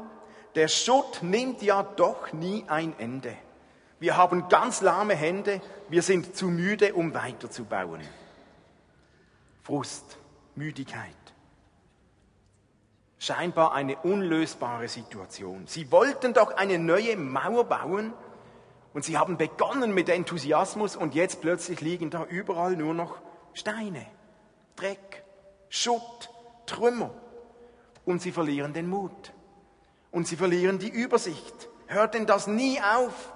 der 0.55 0.67
Schutt 0.67 1.22
nimmt 1.22 1.62
ja 1.62 1.84
doch 1.84 2.34
nie 2.34 2.65
ein 2.67 2.93
Ende. 2.98 3.36
Wir 4.00 4.17
haben 4.17 4.48
ganz 4.50 4.81
lahme 4.81 5.15
Hände, 5.15 5.62
wir 5.89 6.01
sind 6.01 6.36
zu 6.36 6.48
müde, 6.48 6.93
um 6.93 7.13
weiterzubauen. 7.13 8.01
Frust, 9.63 10.17
Müdigkeit. 10.55 11.15
Scheinbar 13.19 13.74
eine 13.74 13.98
unlösbare 13.98 14.88
Situation. 14.88 15.67
Sie 15.67 15.91
wollten 15.91 16.34
doch 16.34 16.55
eine 16.55 16.79
neue 16.79 17.17
Mauer 17.17 17.65
bauen 17.65 18.13
und 18.93 19.03
sie 19.03 19.17
haben 19.17 19.38
begonnen 19.38 19.93
mit 19.93 20.10
Enthusiasmus 20.10 20.96
und 20.96 21.15
jetzt 21.15 21.41
plötzlich 21.41 21.81
liegen 21.81 22.10
da 22.10 22.25
überall 22.25 22.75
nur 22.75 22.93
noch 22.93 23.22
Steine, 23.53 24.05
Dreck, 24.75 25.24
Schutt, 25.69 26.29
Trümmer 26.65 27.12
und 28.05 28.22
sie 28.22 28.31
verlieren 28.31 28.74
den 28.74 28.89
Mut 28.89 29.34
und 30.12 30.27
sie 30.27 30.36
verlieren 30.36 30.79
die 30.79 30.89
Übersicht. 30.89 31.69
Hört 31.88 32.13
denn 32.13 32.25
das 32.25 32.48
nie 32.48 32.79
auf? 32.81 33.34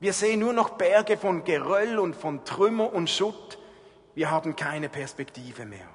Wir 0.00 0.12
sehen 0.12 0.40
nur 0.40 0.52
noch 0.52 0.70
Berge 0.70 1.16
von 1.16 1.44
Geröll 1.44 1.98
und 1.98 2.16
von 2.16 2.44
Trümmer 2.44 2.92
und 2.92 3.08
Schutt. 3.08 3.58
Wir 4.14 4.30
haben 4.30 4.56
keine 4.56 4.88
Perspektive 4.88 5.64
mehr. 5.64 5.88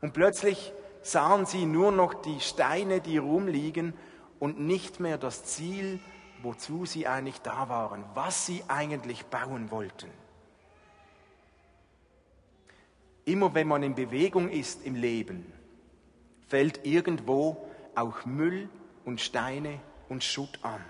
Und 0.00 0.12
plötzlich 0.12 0.72
sahen 1.02 1.44
sie 1.44 1.66
nur 1.66 1.92
noch 1.92 2.14
die 2.14 2.40
Steine, 2.40 3.00
die 3.00 3.18
rumliegen 3.18 3.94
und 4.38 4.58
nicht 4.58 5.00
mehr 5.00 5.18
das 5.18 5.44
Ziel, 5.44 6.00
wozu 6.44 6.86
sie 6.86 7.08
eigentlich 7.08 7.40
da 7.40 7.68
waren, 7.68 8.04
was 8.14 8.46
sie 8.46 8.62
eigentlich 8.68 9.26
bauen 9.26 9.70
wollten. 9.70 10.10
Immer 13.24 13.54
wenn 13.54 13.66
man 13.66 13.82
in 13.82 13.94
Bewegung 13.94 14.50
ist 14.50 14.84
im 14.84 14.94
Leben, 14.94 15.50
fällt 16.46 16.84
irgendwo 16.84 17.66
auch 17.94 18.24
Müll 18.26 18.68
und 19.04 19.20
Steine 19.20 19.80
und 20.08 20.22
Schutt 20.22 20.58
an. 20.62 20.84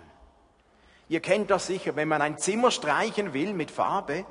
Ihr 1.08 1.20
kennt 1.20 1.50
das 1.50 1.66
sicher, 1.66 1.96
wenn 1.96 2.08
man 2.08 2.22
ein 2.22 2.38
Zimmer 2.38 2.70
streichen 2.70 3.32
will 3.34 3.54
mit 3.54 3.70
Farbe, 3.70 4.26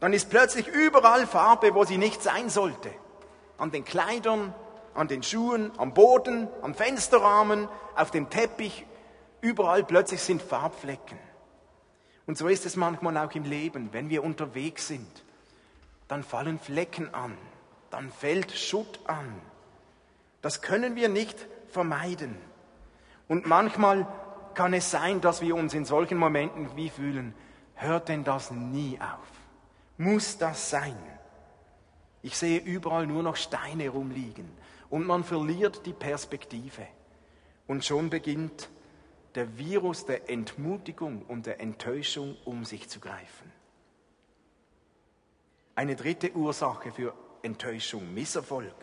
dann 0.00 0.12
ist 0.12 0.30
plötzlich 0.30 0.66
überall 0.66 1.26
Farbe, 1.26 1.74
wo 1.74 1.84
sie 1.84 1.98
nicht 1.98 2.22
sein 2.22 2.50
sollte. 2.50 2.90
An 3.56 3.70
den 3.70 3.84
Kleidern, 3.84 4.54
an 4.94 5.08
den 5.08 5.22
Schuhen, 5.22 5.70
am 5.78 5.94
Boden, 5.94 6.48
am 6.62 6.74
Fensterrahmen, 6.74 7.68
auf 7.94 8.10
dem 8.10 8.28
Teppich, 8.28 8.84
überall 9.46 9.84
plötzlich 9.84 10.20
sind 10.20 10.42
Farbflecken. 10.42 11.18
Und 12.26 12.36
so 12.36 12.48
ist 12.48 12.66
es 12.66 12.74
manchmal 12.74 13.16
auch 13.16 13.32
im 13.32 13.44
Leben, 13.44 13.92
wenn 13.92 14.10
wir 14.10 14.24
unterwegs 14.24 14.88
sind, 14.88 15.24
dann 16.08 16.24
fallen 16.24 16.58
Flecken 16.58 17.14
an, 17.14 17.38
dann 17.90 18.10
fällt 18.10 18.50
Schutt 18.50 18.98
an. 19.06 19.40
Das 20.42 20.62
können 20.62 20.96
wir 20.96 21.08
nicht 21.08 21.46
vermeiden. 21.68 22.36
Und 23.28 23.46
manchmal 23.46 24.06
kann 24.54 24.74
es 24.74 24.90
sein, 24.90 25.20
dass 25.20 25.40
wir 25.40 25.54
uns 25.54 25.74
in 25.74 25.84
solchen 25.84 26.18
Momenten 26.18 26.74
wie 26.74 26.90
fühlen, 26.90 27.32
hört 27.74 28.08
denn 28.08 28.24
das 28.24 28.50
nie 28.50 28.98
auf? 29.00 29.28
Muss 29.96 30.38
das 30.38 30.70
sein? 30.70 30.96
Ich 32.22 32.36
sehe 32.36 32.58
überall 32.58 33.06
nur 33.06 33.22
noch 33.22 33.36
Steine 33.36 33.90
rumliegen 33.90 34.50
und 34.90 35.06
man 35.06 35.22
verliert 35.22 35.86
die 35.86 35.92
Perspektive. 35.92 36.86
Und 37.68 37.84
schon 37.84 38.10
beginnt 38.10 38.68
der 39.36 39.58
Virus 39.58 40.06
der 40.06 40.30
Entmutigung 40.30 41.22
und 41.28 41.46
der 41.46 41.60
Enttäuschung 41.60 42.36
um 42.44 42.64
sich 42.64 42.88
zu 42.88 43.00
greifen. 43.00 43.52
Eine 45.74 45.94
dritte 45.94 46.32
Ursache 46.34 46.90
für 46.90 47.14
Enttäuschung, 47.42 48.14
Misserfolg. 48.14 48.74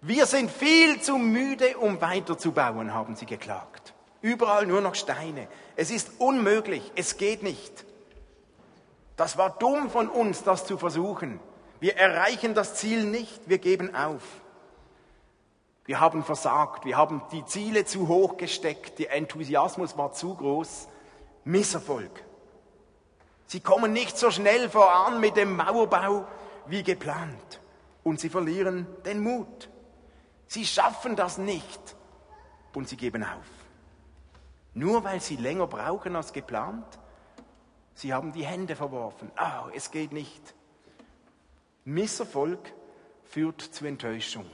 Wir 0.00 0.26
sind 0.26 0.50
viel 0.50 1.00
zu 1.00 1.18
müde, 1.18 1.76
um 1.78 2.00
weiterzubauen, 2.00 2.94
haben 2.94 3.16
sie 3.16 3.26
geklagt. 3.26 3.94
Überall 4.22 4.66
nur 4.66 4.80
noch 4.80 4.94
Steine. 4.94 5.48
Es 5.76 5.90
ist 5.90 6.12
unmöglich, 6.18 6.92
es 6.94 7.16
geht 7.16 7.42
nicht. 7.42 7.84
Das 9.16 9.36
war 9.36 9.58
dumm 9.58 9.90
von 9.90 10.08
uns, 10.08 10.44
das 10.44 10.66
zu 10.66 10.78
versuchen. 10.78 11.40
Wir 11.80 11.96
erreichen 11.96 12.54
das 12.54 12.76
Ziel 12.76 13.04
nicht, 13.04 13.48
wir 13.48 13.58
geben 13.58 13.94
auf. 13.94 14.22
Wir 15.86 16.00
haben 16.00 16.24
versagt, 16.24 16.84
wir 16.84 16.96
haben 16.96 17.22
die 17.30 17.44
Ziele 17.44 17.84
zu 17.84 18.08
hoch 18.08 18.36
gesteckt, 18.36 18.98
der 18.98 19.12
Enthusiasmus 19.12 19.98
war 19.98 20.12
zu 20.12 20.34
groß. 20.34 20.88
Misserfolg. 21.44 22.24
Sie 23.46 23.60
kommen 23.60 23.92
nicht 23.92 24.16
so 24.16 24.30
schnell 24.30 24.70
voran 24.70 25.20
mit 25.20 25.36
dem 25.36 25.56
Mauerbau 25.56 26.26
wie 26.66 26.82
geplant 26.82 27.60
und 28.02 28.18
sie 28.18 28.30
verlieren 28.30 28.86
den 29.04 29.22
Mut. 29.22 29.68
Sie 30.46 30.64
schaffen 30.64 31.16
das 31.16 31.36
nicht 31.36 31.96
und 32.74 32.88
sie 32.88 32.96
geben 32.96 33.22
auf. 33.22 33.46
Nur 34.72 35.04
weil 35.04 35.20
sie 35.20 35.36
länger 35.36 35.66
brauchen 35.66 36.16
als 36.16 36.32
geplant, 36.32 36.98
sie 37.94 38.14
haben 38.14 38.32
die 38.32 38.46
Hände 38.46 38.74
verworfen. 38.74 39.30
Oh, 39.38 39.68
es 39.74 39.90
geht 39.90 40.12
nicht. 40.12 40.54
Misserfolg 41.84 42.72
führt 43.24 43.60
zu 43.60 43.84
Enttäuschung. 43.84 44.46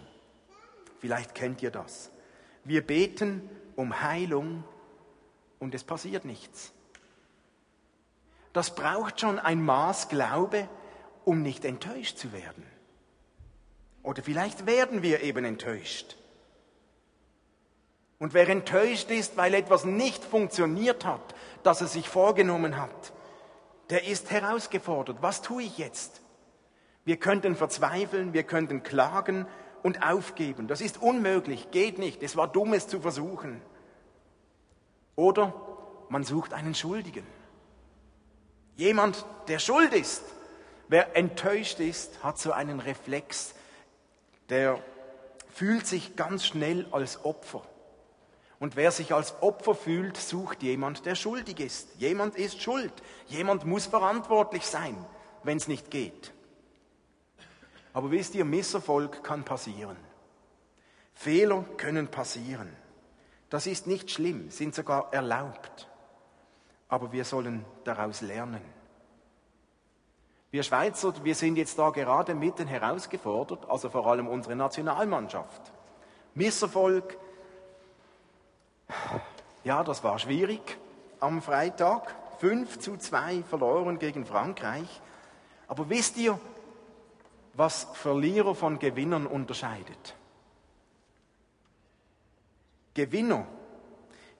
Vielleicht 1.00 1.34
kennt 1.34 1.62
ihr 1.62 1.70
das. 1.70 2.10
Wir 2.64 2.86
beten 2.86 3.48
um 3.74 4.02
Heilung 4.02 4.64
und 5.58 5.74
es 5.74 5.82
passiert 5.82 6.24
nichts. 6.24 6.72
Das 8.52 8.74
braucht 8.74 9.20
schon 9.20 9.38
ein 9.38 9.64
Maß 9.64 10.08
Glaube, 10.08 10.68
um 11.24 11.42
nicht 11.42 11.64
enttäuscht 11.64 12.18
zu 12.18 12.32
werden. 12.32 12.66
Oder 14.02 14.22
vielleicht 14.22 14.66
werden 14.66 15.02
wir 15.02 15.22
eben 15.22 15.44
enttäuscht. 15.44 16.16
Und 18.18 18.34
wer 18.34 18.48
enttäuscht 18.48 19.10
ist, 19.10 19.36
weil 19.36 19.54
etwas 19.54 19.84
nicht 19.84 20.22
funktioniert 20.22 21.06
hat, 21.06 21.34
das 21.62 21.80
er 21.80 21.86
sich 21.86 22.08
vorgenommen 22.08 22.76
hat, 22.76 23.12
der 23.88 24.06
ist 24.06 24.30
herausgefordert. 24.30 25.18
Was 25.22 25.40
tue 25.40 25.62
ich 25.62 25.78
jetzt? 25.78 26.20
Wir 27.04 27.16
könnten 27.16 27.56
verzweifeln, 27.56 28.34
wir 28.34 28.42
könnten 28.42 28.82
klagen 28.82 29.46
und 29.82 30.02
aufgeben. 30.02 30.68
Das 30.68 30.80
ist 30.80 31.00
unmöglich, 31.00 31.70
geht 31.70 31.98
nicht. 31.98 32.22
Es 32.22 32.36
war 32.36 32.48
dumm, 32.48 32.72
es 32.72 32.88
zu 32.88 33.00
versuchen. 33.00 33.60
Oder 35.16 35.54
man 36.08 36.24
sucht 36.24 36.52
einen 36.52 36.74
Schuldigen. 36.74 37.26
Jemand, 38.76 39.24
der 39.48 39.58
schuld 39.58 39.92
ist. 39.92 40.22
Wer 40.88 41.16
enttäuscht 41.16 41.78
ist, 41.78 42.22
hat 42.24 42.38
so 42.38 42.52
einen 42.52 42.80
Reflex, 42.80 43.54
der 44.48 44.82
fühlt 45.48 45.86
sich 45.86 46.16
ganz 46.16 46.44
schnell 46.46 46.86
als 46.90 47.24
Opfer. 47.24 47.62
Und 48.58 48.76
wer 48.76 48.90
sich 48.90 49.14
als 49.14 49.40
Opfer 49.42 49.74
fühlt, 49.74 50.16
sucht 50.16 50.62
jemand, 50.62 51.06
der 51.06 51.14
schuldig 51.14 51.60
ist. 51.60 51.88
Jemand 51.98 52.36
ist 52.36 52.60
schuld. 52.60 52.92
Jemand 53.26 53.64
muss 53.64 53.86
verantwortlich 53.86 54.66
sein, 54.66 54.96
wenn 55.44 55.56
es 55.56 55.68
nicht 55.68 55.90
geht. 55.90 56.32
Aber 57.92 58.10
wisst 58.10 58.34
ihr, 58.34 58.44
Misserfolg 58.44 59.22
kann 59.24 59.44
passieren. 59.44 59.96
Fehler 61.14 61.64
können 61.76 62.08
passieren. 62.08 62.74
Das 63.50 63.66
ist 63.66 63.86
nicht 63.86 64.10
schlimm, 64.10 64.50
sind 64.50 64.74
sogar 64.74 65.12
erlaubt. 65.12 65.88
Aber 66.88 67.12
wir 67.12 67.24
sollen 67.24 67.64
daraus 67.84 68.20
lernen. 68.20 68.62
Wir 70.52 70.62
Schweizer, 70.62 71.12
wir 71.22 71.34
sind 71.34 71.56
jetzt 71.56 71.78
da 71.78 71.90
gerade 71.90 72.34
mitten 72.34 72.66
herausgefordert, 72.66 73.68
also 73.68 73.88
vor 73.88 74.06
allem 74.06 74.26
unsere 74.26 74.56
Nationalmannschaft. 74.56 75.72
Misserfolg, 76.34 77.16
ja, 79.62 79.84
das 79.84 80.02
war 80.02 80.18
schwierig 80.18 80.78
am 81.20 81.42
Freitag. 81.42 82.14
5 82.40 82.78
zu 82.78 82.96
2 82.96 83.42
verloren 83.42 83.98
gegen 83.98 84.24
Frankreich. 84.24 85.00
Aber 85.68 85.90
wisst 85.90 86.16
ihr, 86.16 86.40
was 87.54 87.84
Verlierer 87.94 88.54
von 88.54 88.78
Gewinnern 88.78 89.26
unterscheidet? 89.26 90.16
Gewinner, 92.94 93.46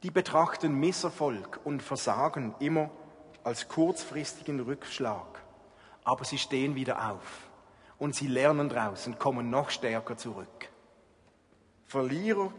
die 0.03 0.11
betrachten 0.11 0.75
Misserfolg 0.75 1.61
und 1.65 1.83
Versagen 1.83 2.55
immer 2.59 2.91
als 3.45 3.69
kurzfristigen 3.69 4.61
Rückschlag 4.61 5.41
aber 6.05 6.25
sie 6.25 6.39
stehen 6.39 6.75
wieder 6.75 7.11
auf 7.11 7.49
und 7.99 8.15
sie 8.15 8.27
lernen 8.27 8.69
daraus 8.69 9.07
und 9.07 9.19
kommen 9.19 9.51
noch 9.51 9.71
stärker 9.71 10.17
zurück. 10.17 10.69
Verlierer 11.87 12.53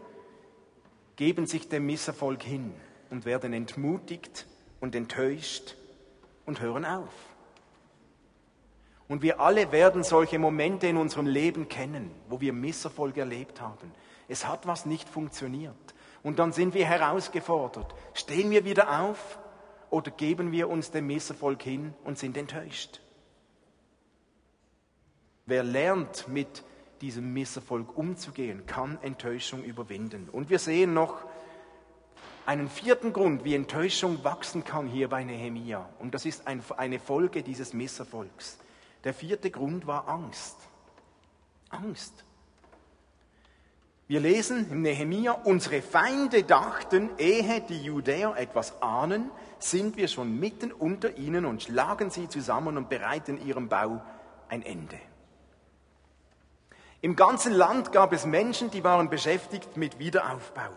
geben 1.15 1.45
sich 1.45 1.67
dem 1.67 1.85
Misserfolg 1.85 2.43
hin 2.43 2.73
und 3.09 3.25
werden 3.25 3.53
entmutigt 3.53 4.45
und 4.79 4.95
enttäuscht 4.95 5.75
und 6.45 6.61
hören 6.61 6.85
auf. 6.85 7.13
Und 9.11 9.23
wir 9.23 9.41
alle 9.41 9.73
werden 9.73 10.05
solche 10.05 10.39
Momente 10.39 10.87
in 10.87 10.95
unserem 10.95 11.27
Leben 11.27 11.67
kennen, 11.67 12.11
wo 12.29 12.39
wir 12.39 12.53
Misserfolg 12.53 13.17
erlebt 13.17 13.59
haben. 13.59 13.91
Es 14.29 14.47
hat 14.47 14.67
was 14.67 14.85
nicht 14.85 15.09
funktioniert. 15.09 15.75
Und 16.23 16.39
dann 16.39 16.53
sind 16.53 16.73
wir 16.73 16.85
herausgefordert. 16.85 17.93
Stehen 18.13 18.51
wir 18.51 18.63
wieder 18.63 19.01
auf 19.01 19.37
oder 19.89 20.11
geben 20.11 20.53
wir 20.53 20.69
uns 20.69 20.91
dem 20.91 21.07
Misserfolg 21.07 21.61
hin 21.61 21.93
und 22.05 22.19
sind 22.19 22.37
enttäuscht? 22.37 23.01
Wer 25.45 25.63
lernt, 25.63 26.29
mit 26.29 26.63
diesem 27.01 27.33
Misserfolg 27.33 27.97
umzugehen, 27.97 28.65
kann 28.65 28.97
Enttäuschung 29.01 29.61
überwinden. 29.61 30.29
Und 30.31 30.49
wir 30.49 30.59
sehen 30.59 30.93
noch 30.93 31.17
einen 32.45 32.69
vierten 32.69 33.11
Grund, 33.11 33.43
wie 33.43 33.55
Enttäuschung 33.55 34.23
wachsen 34.23 34.63
kann 34.63 34.87
hier 34.87 35.09
bei 35.09 35.25
Nehemia. 35.25 35.89
Und 35.99 36.13
das 36.13 36.25
ist 36.25 36.47
eine 36.47 36.99
Folge 37.01 37.43
dieses 37.43 37.73
Misserfolgs. 37.73 38.57
Der 39.03 39.13
vierte 39.13 39.49
Grund 39.49 39.87
war 39.87 40.07
Angst. 40.07 40.57
Angst. 41.69 42.23
Wir 44.07 44.19
lesen 44.19 44.69
im 44.69 44.81
Nehemia, 44.81 45.31
unsere 45.31 45.81
Feinde 45.81 46.43
dachten, 46.43 47.09
ehe 47.17 47.61
die 47.61 47.81
Judäer 47.81 48.35
etwas 48.35 48.81
ahnen, 48.81 49.31
sind 49.57 49.95
wir 49.95 50.09
schon 50.09 50.37
mitten 50.37 50.71
unter 50.73 51.17
ihnen 51.17 51.45
und 51.45 51.63
schlagen 51.63 52.09
sie 52.09 52.27
zusammen 52.27 52.77
und 52.77 52.89
bereiten 52.89 53.43
ihrem 53.45 53.69
Bau 53.69 54.01
ein 54.49 54.63
Ende. 54.63 54.99
Im 56.99 57.15
ganzen 57.15 57.53
Land 57.53 57.91
gab 57.93 58.11
es 58.11 58.25
Menschen, 58.25 58.69
die 58.69 58.83
waren 58.83 59.09
beschäftigt 59.09 59.77
mit 59.77 59.97
Wiederaufbau. 59.97 60.71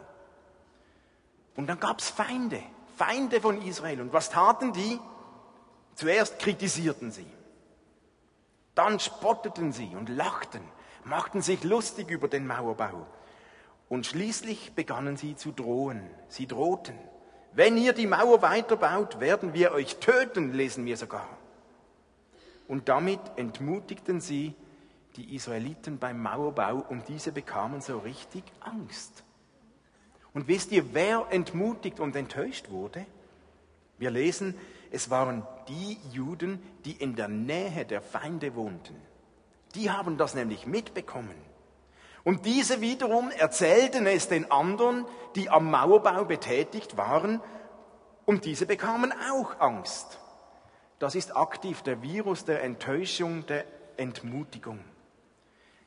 Und 1.57 1.66
dann 1.66 1.81
gab 1.81 1.99
es 1.99 2.09
Feinde, 2.09 2.62
Feinde 2.97 3.40
von 3.40 3.61
Israel. 3.62 4.00
Und 4.00 4.12
was 4.12 4.31
taten 4.31 4.73
die? 4.73 4.99
Zuerst 5.97 6.38
kritisierten 6.38 7.11
sie. 7.11 7.26
Dann 8.75 8.99
spotteten 8.99 9.73
sie 9.73 9.95
und 9.97 10.09
lachten, 10.09 10.62
machten 11.04 11.43
sich 11.43 11.62
lustig 11.64 12.11
über 12.11 12.28
den 12.28 12.47
Mauerbau. 12.47 13.07
Und 13.88 14.07
schließlich 14.07 14.73
begannen 14.75 15.16
sie 15.16 15.37
zu 15.37 15.52
drohen. 15.52 16.09
Sie 16.28 16.47
drohten. 16.47 16.99
Wenn 17.52 17.76
ihr 17.76 17.93
die 17.93 18.07
Mauer 18.07 18.43
weiterbaut, 18.43 19.21
werden 19.21 19.54
wir 19.54 19.73
euch 19.73 19.97
töten, 19.97 20.52
lesen 20.52 20.85
wir 20.87 20.97
sogar. 20.97 21.28
Und 22.66 22.88
damit 22.88 23.21
entmutigten 23.37 24.21
sie 24.21 24.54
die 25.16 25.37
Israeliten 25.37 25.99
beim 25.99 26.21
Mauerbau 26.21 26.85
und 26.88 27.09
diese 27.09 27.31
bekamen 27.31 27.81
so 27.81 27.99
richtig 27.99 28.43
Angst. 28.61 29.23
Und 30.33 30.49
wisst 30.49 30.73
ihr, 30.73 30.93
wer 30.93 31.26
entmutigt 31.31 32.00
und 32.00 32.16
enttäuscht 32.16 32.71
wurde? 32.71 33.07
Wir 33.99 34.11
lesen, 34.11 34.54
es 34.91 35.11
waren 35.11 35.47
die 35.69 35.99
Juden, 36.12 36.62
die 36.85 36.93
in 36.93 37.17
der 37.17 37.29
Nähe 37.29 37.85
der 37.85 38.00
Feinde 38.03 38.55
wohnten. 38.55 38.95
Die 39.75 39.91
haben 39.91 40.17
das 40.17 40.35
nämlich 40.35 40.67
mitbekommen. 40.67 41.35
Und 42.23 42.47
diese 42.47 42.81
wiederum 42.81 43.31
erzählten 43.31 44.07
es 44.07 44.29
den 44.29 44.50
anderen, 44.50 45.05
die 45.35 45.50
am 45.50 45.71
Mauerbau 45.71 46.25
betätigt 46.25 46.97
waren, 46.97 47.41
und 48.26 48.47
diese 48.47 48.64
bekamen 48.64 49.12
auch 49.31 49.61
Angst. 49.61 50.19
Das 50.99 51.14
ist 51.14 51.37
aktiv 51.37 51.83
der 51.83 52.03
Virus 52.03 52.47
der 52.47 52.62
Enttäuschung, 52.62 53.45
der 53.47 53.67
Entmutigung. 53.99 54.81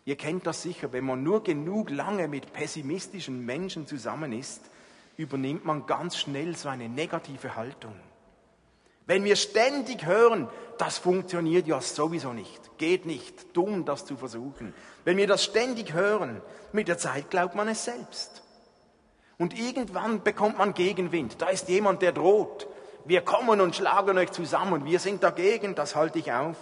Ihr 0.06 0.16
kennt 0.16 0.46
das 0.46 0.62
sicher, 0.62 0.94
wenn 0.94 1.06
man 1.06 1.24
nur 1.24 1.44
genug 1.44 1.90
lange 1.90 2.28
mit 2.28 2.54
pessimistischen 2.54 3.46
Menschen 3.46 3.88
zusammen 3.88 4.32
ist, 4.32 4.70
übernimmt 5.18 5.66
man 5.66 5.86
ganz 5.86 6.18
schnell 6.18 6.56
so 6.56 6.70
eine 6.70 6.88
negative 6.88 7.56
Haltung. 7.56 7.96
Wenn 9.08 9.24
wir 9.24 9.36
ständig 9.36 10.06
hören, 10.06 10.50
das 10.78 10.98
funktioniert 11.00 11.66
ja 11.66 11.82
sowieso 11.82 12.34
nicht, 12.34 12.78
geht 12.78 13.06
nicht, 13.06 13.56
dumm 13.56 13.86
das 13.86 14.06
zu 14.06 14.18
versuchen. 14.18 14.74
Wenn 15.06 15.18
wir 15.18 15.28
das 15.28 15.44
ständig 15.44 15.94
hören, 15.94 16.42
mit 16.72 16.88
der 16.88 16.98
Zeit 16.98 17.30
glaubt 17.30 17.56
man 17.56 17.68
es 17.68 17.86
selbst. 17.86 18.44
Und 19.38 19.58
irgendwann 19.58 20.24
bekommt 20.24 20.58
man 20.58 20.74
Gegenwind. 20.74 21.42
Da 21.42 21.50
ist 21.50 21.70
jemand, 21.70 22.02
der 22.02 22.12
droht. 22.12 22.68
Wir 23.06 23.22
kommen 23.22 23.62
und 23.62 23.76
schlagen 23.76 24.18
euch 24.18 24.32
zusammen. 24.32 24.86
Wir 24.86 25.00
sind 25.00 25.24
dagegen, 25.24 25.76
das 25.76 25.96
halte 25.96 26.20
ich 26.20 26.32
auf. 26.34 26.58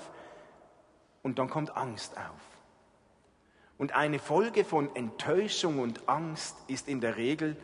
Und 1.24 1.40
dann 1.40 1.50
kommt 1.50 1.76
Angst 1.76 2.16
auf. 2.18 2.46
Und 3.78 3.96
eine 3.96 4.20
Folge 4.20 4.64
von 4.64 4.96
Enttäuschung 4.96 5.80
und 5.80 6.08
Angst 6.08 6.56
ist 6.68 6.88
in 6.88 7.02
der 7.02 7.18
Regel 7.18 7.58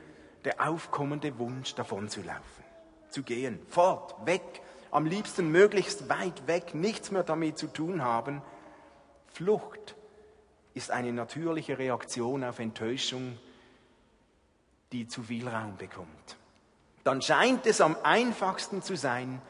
der 0.44 0.68
aufkommende 0.68 1.38
Wunsch, 1.38 1.76
davon 1.76 2.10
zu 2.10 2.22
laufen, 2.22 2.64
zu 3.10 3.24
gehen, 3.24 3.60
fort, 3.70 4.16
weg, 4.26 4.62
am 4.92 5.06
liebsten 5.06 5.52
möglichst 5.52 6.10
weit 6.10 6.48
weg, 6.48 6.76
nichts 6.76 7.12
mehr 7.12 7.24
damit 7.24 7.58
zu 7.58 7.68
tun 7.68 8.04
haben. 8.04 8.42
Flucht 9.28 9.96
ist 10.74 10.92
eine 10.92 11.14
natürliche 11.14 11.78
Reaktion 11.78 12.44
auf 12.44 12.60
Enttäuschung, 12.60 13.38
die 14.92 15.08
zu 15.08 15.24
viel 15.24 15.48
Raum 15.48 15.78
bekommt. 15.78 16.38
Dann 17.04 17.22
scheint 17.22 17.66
es 17.66 17.82
am 17.82 17.96
einfachsten 18.04 18.82
zu 18.84 18.96
sein, 18.96 19.42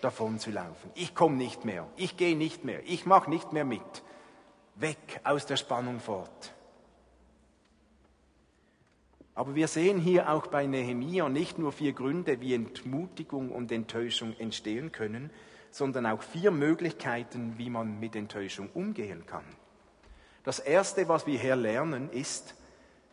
davon 0.00 0.38
zu 0.38 0.50
laufen. 0.50 0.90
Ich 0.94 1.14
komme 1.14 1.36
nicht 1.36 1.64
mehr, 1.64 1.86
ich 1.96 2.16
gehe 2.16 2.36
nicht 2.36 2.64
mehr, 2.64 2.80
ich 2.84 3.06
mache 3.06 3.30
nicht 3.30 3.52
mehr 3.52 3.64
mit 3.64 4.02
weg 4.74 5.20
aus 5.24 5.46
der 5.46 5.56
Spannung 5.56 6.00
fort. 6.00 6.52
Aber 9.36 9.54
wir 9.54 9.68
sehen 9.68 10.00
hier 10.00 10.30
auch 10.30 10.46
bei 10.46 10.66
Nehemia 10.66 11.28
nicht 11.28 11.58
nur 11.58 11.70
vier 11.70 11.92
Gründe, 11.92 12.40
wie 12.40 12.54
Entmutigung 12.54 13.52
und 13.52 13.70
Enttäuschung 13.70 14.34
entstehen 14.38 14.92
können, 14.92 15.30
sondern 15.70 16.06
auch 16.06 16.22
vier 16.22 16.50
Möglichkeiten, 16.50 17.58
wie 17.58 17.68
man 17.68 18.00
mit 18.00 18.16
Enttäuschung 18.16 18.70
umgehen 18.72 19.26
kann. 19.26 19.44
Das 20.42 20.58
Erste, 20.58 21.06
was 21.08 21.26
wir 21.26 21.38
hier 21.38 21.54
lernen, 21.54 22.08
ist 22.10 22.54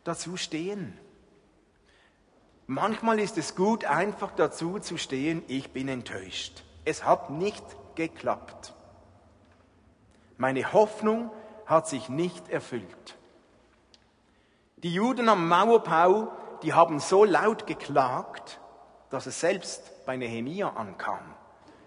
dazu 0.06 0.38
stehen. 0.38 0.98
Manchmal 2.68 3.20
ist 3.20 3.38
es 3.38 3.54
gut, 3.54 3.84
einfach 3.84 4.32
dazu 4.32 4.80
zu 4.80 4.98
stehen, 4.98 5.44
ich 5.50 5.72
bin 5.72 5.90
enttäuscht. 5.90 6.64
Es 6.86 7.04
hat 7.04 7.32
nicht 7.32 7.66
geklappt. 7.96 8.74
Meine 10.38 10.72
Hoffnung 10.72 11.32
hat 11.66 11.90
sich 11.90 12.08
nicht 12.08 12.48
erfüllt. 12.48 13.18
Die 14.84 14.94
Juden 14.94 15.30
am 15.30 15.48
Mauerbau, 15.48 16.32
die 16.62 16.74
haben 16.74 17.00
so 17.00 17.24
laut 17.24 17.66
geklagt, 17.68 18.60
dass 19.10 19.26
es 19.26 19.40
selbst 19.40 20.06
bei 20.06 20.18
Nehemia 20.18 20.70
ankam. 20.70 21.34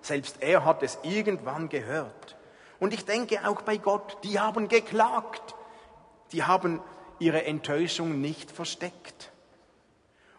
Selbst 0.00 0.42
er 0.42 0.64
hat 0.64 0.82
es 0.82 0.98
irgendwann 1.02 1.68
gehört. 1.68 2.36
Und 2.78 2.94
ich 2.94 3.04
denke 3.04 3.46
auch 3.46 3.62
bei 3.62 3.76
Gott, 3.76 4.18
die 4.24 4.40
haben 4.40 4.68
geklagt. 4.68 5.54
Die 6.32 6.44
haben 6.44 6.80
ihre 7.18 7.44
Enttäuschung 7.44 8.20
nicht 8.20 8.50
versteckt. 8.50 9.32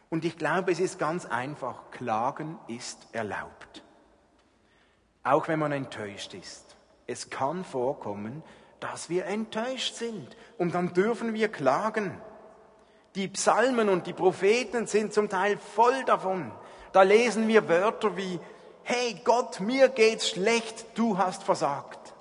Und 0.09 0.25
ich 0.25 0.37
glaube, 0.37 0.71
es 0.71 0.79
ist 0.79 0.97
ganz 0.99 1.25
einfach, 1.25 1.91
Klagen 1.91 2.57
ist 2.67 3.07
erlaubt. 3.11 3.83
Auch 5.23 5.47
wenn 5.47 5.59
man 5.59 5.73
enttäuscht 5.73 6.33
ist. 6.33 6.75
Es 7.05 7.29
kann 7.29 7.65
vorkommen, 7.65 8.41
dass 8.79 9.09
wir 9.09 9.25
enttäuscht 9.25 9.95
sind. 9.95 10.37
Und 10.57 10.73
dann 10.73 10.93
dürfen 10.93 11.33
wir 11.33 11.49
klagen. 11.49 12.19
Die 13.17 13.27
Psalmen 13.29 13.89
und 13.89 14.05
die 14.05 14.13
Propheten 14.13 14.85
sind 14.85 15.11
zum 15.11 15.27
Teil 15.27 15.57
voll 15.57 16.03
davon. 16.05 16.51
Da 16.91 17.01
lesen 17.01 17.47
wir 17.47 17.67
Wörter 17.67 18.15
wie, 18.15 18.39
hey 18.83 19.19
Gott, 19.23 19.59
mir 19.59 19.89
geht's 19.89 20.29
schlecht, 20.29 20.85
du 20.93 21.17
hast 21.17 21.41
versagt. 21.41 22.13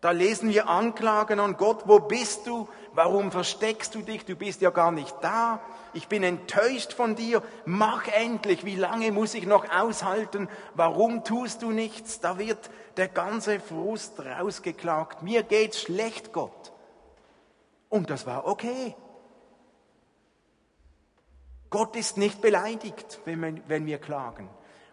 Da 0.00 0.12
lesen 0.12 0.50
wir 0.50 0.68
Anklagen 0.68 1.40
an 1.40 1.56
Gott, 1.56 1.82
wo 1.86 1.98
bist 1.98 2.46
du? 2.46 2.68
Warum 2.92 3.32
versteckst 3.32 3.92
du 3.96 4.02
dich? 4.02 4.24
Du 4.24 4.36
bist 4.36 4.60
ja 4.60 4.70
gar 4.70 4.92
nicht 4.92 5.16
da. 5.20 5.60
Ich 5.92 6.06
bin 6.06 6.22
enttäuscht 6.22 6.92
von 6.92 7.16
dir. 7.16 7.42
Mach 7.64 8.06
endlich. 8.06 8.64
Wie 8.64 8.76
lange 8.76 9.10
muss 9.10 9.34
ich 9.34 9.46
noch 9.46 9.68
aushalten? 9.68 10.48
Warum 10.74 11.24
tust 11.24 11.62
du 11.62 11.72
nichts? 11.72 12.20
Da 12.20 12.38
wird 12.38 12.70
der 12.96 13.08
ganze 13.08 13.58
Frust 13.58 14.24
rausgeklagt. 14.24 15.24
Mir 15.24 15.42
geht's 15.42 15.80
schlecht, 15.80 16.32
Gott. 16.32 16.72
Und 17.88 18.10
das 18.10 18.24
war 18.26 18.46
okay. 18.46 18.94
Gott 21.70 21.96
ist 21.96 22.16
nicht 22.16 22.40
beleidigt, 22.40 23.20
wenn 23.24 23.86
wir, 23.86 23.98
klagen. 23.98 24.48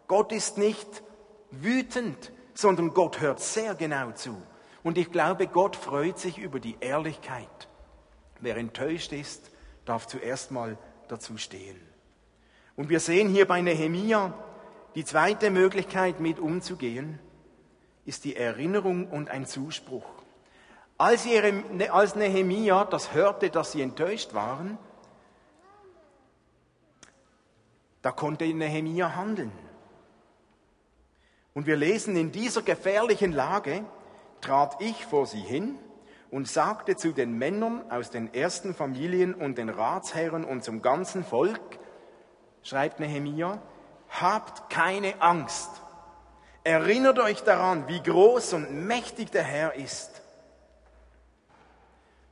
Gott 0.07 0.31
ist 0.31 0.57
nicht 0.57 1.03
wütend, 1.51 2.31
sondern 2.53 2.93
Gott 2.93 3.21
hört 3.21 3.39
sehr 3.39 3.75
genau 3.75 4.11
zu. 4.11 4.35
Und 4.83 4.97
ich 4.97 5.11
glaube, 5.11 5.47
Gott 5.47 5.75
freut 5.75 6.19
sich 6.19 6.37
über 6.37 6.59
die 6.59 6.77
Ehrlichkeit. 6.79 7.67
Wer 8.39 8.57
enttäuscht 8.57 9.13
ist, 9.13 9.51
darf 9.85 10.07
zuerst 10.07 10.51
mal 10.51 10.77
dazu 11.07 11.37
stehen. 11.37 11.79
Und 12.75 12.89
wir 12.89 12.99
sehen 12.99 13.29
hier 13.29 13.47
bei 13.47 13.61
Nehemia, 13.61 14.33
die 14.95 15.05
zweite 15.05 15.49
Möglichkeit 15.49 16.19
mit 16.19 16.39
umzugehen, 16.39 17.19
ist 18.05 18.25
die 18.25 18.35
Erinnerung 18.35 19.07
und 19.07 19.29
ein 19.29 19.45
Zuspruch. 19.45 20.05
Als, 20.97 21.27
als 21.91 22.15
Nehemia 22.15 22.85
das 22.85 23.13
hörte, 23.13 23.49
dass 23.49 23.71
sie 23.71 23.81
enttäuscht 23.81 24.33
waren, 24.33 24.77
da 28.05 28.11
konnte 28.11 28.45
Nehemia 28.45 29.15
handeln. 29.15 29.51
Und 31.55 31.65
wir 31.65 31.75
lesen, 31.75 32.15
in 32.15 32.31
dieser 32.31 32.61
gefährlichen 32.61 33.31
Lage 33.31 33.83
trat 34.41 34.79
ich 34.79 35.07
vor 35.07 35.25
sie 35.25 35.39
hin 35.39 35.79
und 36.29 36.47
sagte 36.47 36.97
zu 36.97 37.13
den 37.13 37.39
Männern 37.39 37.89
aus 37.89 38.11
den 38.11 38.31
ersten 38.31 38.75
Familien 38.75 39.33
und 39.33 39.57
den 39.57 39.69
Ratsherren 39.69 40.45
und 40.45 40.63
zum 40.63 40.83
ganzen 40.83 41.25
Volk, 41.25 41.79
schreibt 42.61 42.99
Nehemia, 42.99 43.59
habt 44.11 44.69
keine 44.69 45.19
Angst. 45.19 45.71
Erinnert 46.63 47.17
euch 47.17 47.41
daran, 47.41 47.87
wie 47.87 48.03
groß 48.03 48.53
und 48.53 48.85
mächtig 48.85 49.31
der 49.31 49.43
Herr 49.43 49.73
ist. 49.73 50.21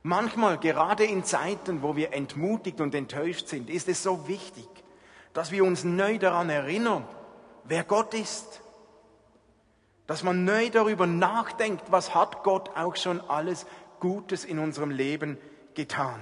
Manchmal, 0.04 0.56
gerade 0.56 1.02
in 1.02 1.24
Zeiten, 1.24 1.82
wo 1.82 1.96
wir 1.96 2.12
entmutigt 2.12 2.80
und 2.80 2.94
enttäuscht 2.94 3.48
sind, 3.48 3.68
ist 3.68 3.88
es 3.88 4.04
so 4.04 4.28
wichtig, 4.28 4.68
dass 5.34 5.50
wir 5.50 5.64
uns 5.64 5.84
neu 5.84 6.18
daran 6.18 6.48
erinnern, 6.48 7.04
wer 7.64 7.84
Gott 7.84 8.14
ist. 8.14 8.62
Dass 10.06 10.22
man 10.22 10.44
neu 10.44 10.70
darüber 10.70 11.06
nachdenkt, 11.06 11.90
was 11.90 12.14
hat 12.14 12.44
Gott 12.44 12.70
auch 12.76 12.96
schon 12.96 13.20
alles 13.28 13.66
Gutes 14.00 14.44
in 14.44 14.58
unserem 14.58 14.90
Leben 14.90 15.38
getan. 15.74 16.20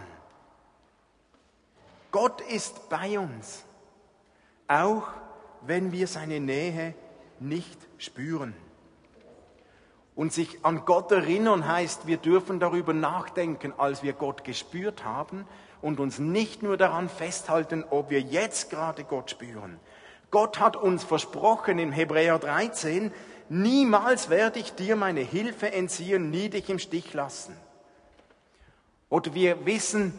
Gott 2.10 2.40
ist 2.42 2.88
bei 2.88 3.18
uns, 3.18 3.64
auch 4.68 5.08
wenn 5.62 5.92
wir 5.92 6.06
seine 6.06 6.40
Nähe 6.40 6.94
nicht 7.38 7.78
spüren. 7.98 8.54
Und 10.14 10.32
sich 10.32 10.64
an 10.64 10.84
Gott 10.84 11.10
erinnern 11.10 11.66
heißt, 11.66 12.06
wir 12.06 12.18
dürfen 12.18 12.60
darüber 12.60 12.92
nachdenken, 12.92 13.72
als 13.76 14.02
wir 14.02 14.12
Gott 14.12 14.44
gespürt 14.44 15.04
haben 15.04 15.46
und 15.82 16.00
uns 16.00 16.18
nicht 16.18 16.62
nur 16.62 16.76
daran 16.76 17.08
festhalten, 17.08 17.84
ob 17.90 18.08
wir 18.08 18.20
jetzt 18.20 18.70
gerade 18.70 19.04
Gott 19.04 19.30
spüren. 19.30 19.78
Gott 20.30 20.60
hat 20.60 20.76
uns 20.76 21.04
versprochen 21.04 21.78
in 21.78 21.92
Hebräer 21.92 22.38
13, 22.38 23.12
niemals 23.50 24.30
werde 24.30 24.60
ich 24.60 24.74
dir 24.74 24.96
meine 24.96 25.20
Hilfe 25.20 25.72
entziehen, 25.72 26.30
nie 26.30 26.48
dich 26.48 26.70
im 26.70 26.78
Stich 26.78 27.12
lassen. 27.12 27.54
Oder 29.10 29.34
wir 29.34 29.66
wissen, 29.66 30.18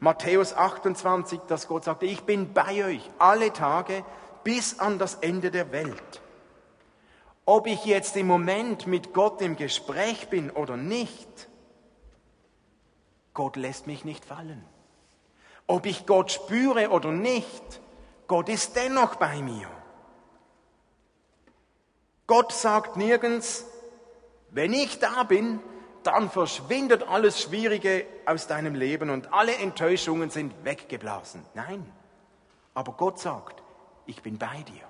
Matthäus 0.00 0.52
28, 0.52 1.40
dass 1.48 1.66
Gott 1.66 1.84
sagte, 1.84 2.04
ich 2.04 2.24
bin 2.24 2.52
bei 2.52 2.84
euch 2.84 3.10
alle 3.18 3.54
Tage 3.54 4.04
bis 4.42 4.78
an 4.78 4.98
das 4.98 5.14
Ende 5.14 5.50
der 5.50 5.72
Welt. 5.72 6.20
Ob 7.46 7.66
ich 7.66 7.86
jetzt 7.86 8.16
im 8.16 8.26
Moment 8.26 8.86
mit 8.86 9.14
Gott 9.14 9.40
im 9.40 9.56
Gespräch 9.56 10.28
bin 10.28 10.50
oder 10.50 10.76
nicht, 10.76 11.48
Gott 13.32 13.56
lässt 13.56 13.86
mich 13.86 14.04
nicht 14.04 14.24
fallen. 14.24 14.64
Ob 15.66 15.86
ich 15.86 16.06
Gott 16.06 16.30
spüre 16.30 16.90
oder 16.90 17.10
nicht, 17.10 17.80
Gott 18.26 18.48
ist 18.48 18.76
dennoch 18.76 19.16
bei 19.16 19.40
mir. 19.40 19.68
Gott 22.26 22.52
sagt 22.52 22.96
nirgends, 22.96 23.66
wenn 24.50 24.72
ich 24.72 24.98
da 24.98 25.24
bin, 25.24 25.60
dann 26.04 26.30
verschwindet 26.30 27.02
alles 27.08 27.40
Schwierige 27.40 28.06
aus 28.26 28.46
deinem 28.46 28.74
Leben 28.74 29.10
und 29.10 29.32
alle 29.32 29.56
Enttäuschungen 29.56 30.30
sind 30.30 30.54
weggeblasen. 30.64 31.42
Nein, 31.54 31.84
aber 32.74 32.92
Gott 32.92 33.18
sagt, 33.18 33.62
ich 34.06 34.22
bin 34.22 34.38
bei 34.38 34.62
dir. 34.62 34.82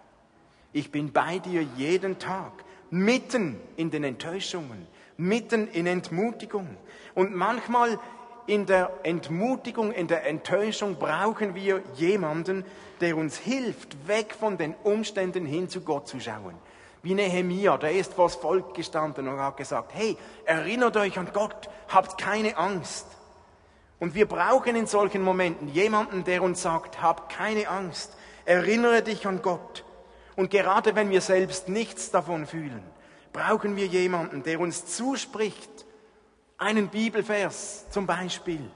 Ich 0.73 0.91
bin 0.91 1.13
bei 1.13 1.39
dir 1.39 1.63
jeden 1.77 2.19
Tag, 2.19 2.53
mitten 2.91 3.61
in 3.77 3.91
den 3.91 4.05
Enttäuschungen, 4.05 4.87
mitten 5.17 5.69
in 5.69 5.87
Entmutigung. 5.87 6.77
Und 7.15 7.35
manchmal 7.35 7.99
in 8.47 8.67
der 8.67 8.91
Entmutigung, 9.03 9.93
in 9.93 10.07
der 10.07 10.27
Enttäuschung 10.27 10.97
brauchen 10.97 11.55
wir 11.55 11.83
jemanden, 11.97 12.65
der 13.01 13.17
uns 13.17 13.37
hilft, 13.37 14.07
weg 14.07 14.35
von 14.39 14.57
den 14.59 14.75
Umständen 14.83 15.47
hin 15.47 15.69
zu 15.69 15.81
Gott 15.81 16.09
zu 16.09 16.21
schauen. 16.21 16.55
Wie 17.03 17.15
Nehemia, 17.15 17.77
der 17.77 17.93
ist 17.93 18.15
vor 18.15 18.29
das 18.29 18.37
Volk 18.37 18.75
gestanden 18.75 19.29
und 19.29 19.39
hat 19.39 19.57
gesagt, 19.57 19.93
hey, 19.95 20.17
erinnert 20.45 20.97
euch 20.97 21.19
an 21.19 21.29
Gott, 21.33 21.69
habt 21.89 22.19
keine 22.19 22.57
Angst. 22.57 23.07
Und 24.01 24.15
wir 24.15 24.27
brauchen 24.27 24.75
in 24.75 24.87
solchen 24.87 25.23
Momenten 25.23 25.69
jemanden, 25.69 26.25
der 26.25 26.43
uns 26.43 26.63
sagt, 26.63 27.03
habt 27.03 27.31
keine 27.33 27.69
Angst, 27.69 28.17
erinnere 28.45 29.03
dich 29.03 29.27
an 29.27 29.43
Gott. 29.43 29.85
Und 30.37 30.51
gerade 30.51 30.97
wenn 30.97 31.11
wir 31.11 31.21
selbst 31.21 31.69
nichts 31.69 32.11
davon 32.11 32.47
fühlen, 32.47 32.83
brauchen 33.33 33.77
wir 33.77 33.87
jemanden, 33.87 34.43
der 34.43 34.61
uns 34.61 34.87
zuspricht, 34.87 35.71
einen 36.65 36.89
Bibelvers 36.89 37.89
zum 37.91 38.07
Beispiel. 38.07 38.71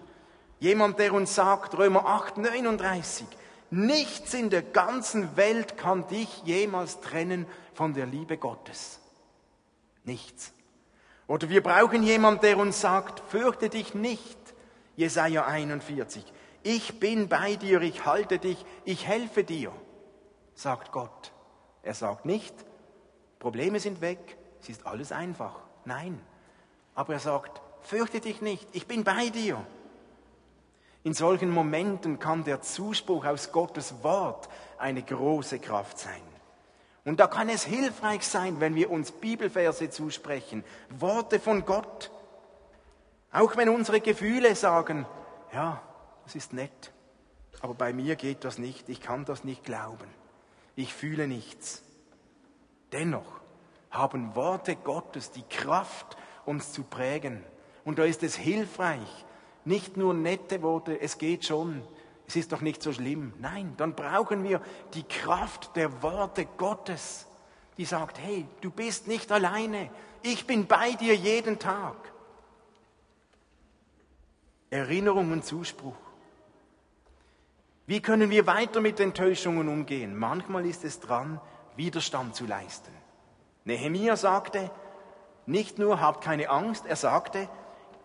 Jemand, 0.60 0.98
der 0.98 1.12
uns 1.14 1.34
sagt, 1.34 1.76
Römer 1.76 2.06
8, 2.06 2.36
39, 2.36 3.26
nichts 3.70 4.34
in 4.34 4.50
der 4.50 4.62
ganzen 4.62 5.36
Welt 5.36 5.76
kann 5.76 6.06
dich 6.06 6.42
jemals 6.44 7.00
trennen 7.00 7.46
von 7.74 7.94
der 7.94 8.06
Liebe 8.06 8.36
Gottes. 8.36 9.00
Nichts. 10.04 10.52
Oder 11.26 11.48
wir 11.48 11.62
brauchen 11.62 12.02
jemanden, 12.02 12.42
der 12.42 12.58
uns 12.58 12.80
sagt, 12.80 13.20
fürchte 13.30 13.68
dich 13.68 13.94
nicht. 13.94 14.38
Jesaja 14.96 15.46
41. 15.46 16.24
Ich 16.62 17.00
bin 17.00 17.28
bei 17.28 17.56
dir, 17.56 17.80
ich 17.82 18.04
halte 18.04 18.38
dich, 18.38 18.64
ich 18.84 19.06
helfe 19.06 19.44
dir, 19.44 19.72
sagt 20.54 20.92
Gott. 20.92 21.32
Er 21.82 21.94
sagt 21.94 22.24
nicht, 22.24 22.54
Probleme 23.38 23.78
sind 23.78 24.00
weg, 24.00 24.36
es 24.60 24.68
ist 24.68 24.86
alles 24.86 25.12
einfach. 25.12 25.54
Nein. 25.84 26.20
Aber 26.94 27.12
er 27.12 27.20
sagt, 27.20 27.62
fürchte 27.88 28.20
dich 28.20 28.42
nicht, 28.42 28.68
ich 28.72 28.86
bin 28.86 29.02
bei 29.02 29.30
dir. 29.30 29.64
In 31.04 31.14
solchen 31.14 31.50
Momenten 31.50 32.18
kann 32.18 32.44
der 32.44 32.60
Zuspruch 32.60 33.24
aus 33.24 33.50
Gottes 33.50 34.02
Wort 34.02 34.48
eine 34.76 35.02
große 35.02 35.58
Kraft 35.58 35.98
sein. 35.98 36.22
Und 37.06 37.18
da 37.18 37.26
kann 37.26 37.48
es 37.48 37.64
hilfreich 37.64 38.26
sein, 38.26 38.60
wenn 38.60 38.74
wir 38.74 38.90
uns 38.90 39.10
Bibelverse 39.10 39.88
zusprechen, 39.88 40.64
Worte 40.90 41.40
von 41.40 41.64
Gott. 41.64 42.10
Auch 43.32 43.56
wenn 43.56 43.70
unsere 43.70 44.02
Gefühle 44.02 44.54
sagen, 44.54 45.06
ja, 45.54 45.80
das 46.24 46.34
ist 46.34 46.52
nett, 46.52 46.92
aber 47.62 47.72
bei 47.72 47.94
mir 47.94 48.16
geht 48.16 48.44
das 48.44 48.58
nicht, 48.58 48.90
ich 48.90 49.00
kann 49.00 49.24
das 49.24 49.44
nicht 49.44 49.64
glauben, 49.64 50.08
ich 50.76 50.92
fühle 50.92 51.26
nichts. 51.26 51.82
Dennoch 52.92 53.40
haben 53.90 54.34
Worte 54.34 54.76
Gottes 54.76 55.30
die 55.30 55.44
Kraft, 55.44 56.18
uns 56.44 56.72
zu 56.72 56.82
prägen. 56.82 57.42
Und 57.88 57.98
da 57.98 58.04
ist 58.04 58.22
es 58.22 58.36
hilfreich, 58.36 59.24
nicht 59.64 59.96
nur 59.96 60.12
nette 60.12 60.60
Worte, 60.60 61.00
es 61.00 61.16
geht 61.16 61.46
schon, 61.46 61.80
es 62.26 62.36
ist 62.36 62.52
doch 62.52 62.60
nicht 62.60 62.82
so 62.82 62.92
schlimm. 62.92 63.32
Nein, 63.40 63.72
dann 63.78 63.94
brauchen 63.94 64.44
wir 64.44 64.60
die 64.92 65.04
Kraft 65.04 65.74
der 65.74 66.02
Worte 66.02 66.44
Gottes, 66.58 67.26
die 67.78 67.86
sagt, 67.86 68.18
hey, 68.18 68.46
du 68.60 68.70
bist 68.70 69.08
nicht 69.08 69.32
alleine, 69.32 69.88
ich 70.20 70.46
bin 70.46 70.66
bei 70.66 70.92
dir 70.92 71.14
jeden 71.14 71.58
Tag. 71.58 71.96
Erinnerung 74.68 75.32
und 75.32 75.46
Zuspruch. 75.46 75.96
Wie 77.86 78.02
können 78.02 78.28
wir 78.28 78.46
weiter 78.46 78.82
mit 78.82 79.00
Enttäuschungen 79.00 79.66
umgehen? 79.66 80.14
Manchmal 80.14 80.66
ist 80.66 80.84
es 80.84 81.00
dran, 81.00 81.40
Widerstand 81.74 82.34
zu 82.34 82.44
leisten. 82.44 82.92
Nehemia 83.64 84.14
sagte, 84.16 84.70
nicht 85.46 85.78
nur 85.78 86.02
habt 86.02 86.22
keine 86.22 86.50
Angst, 86.50 86.84
er 86.84 86.96
sagte, 86.96 87.48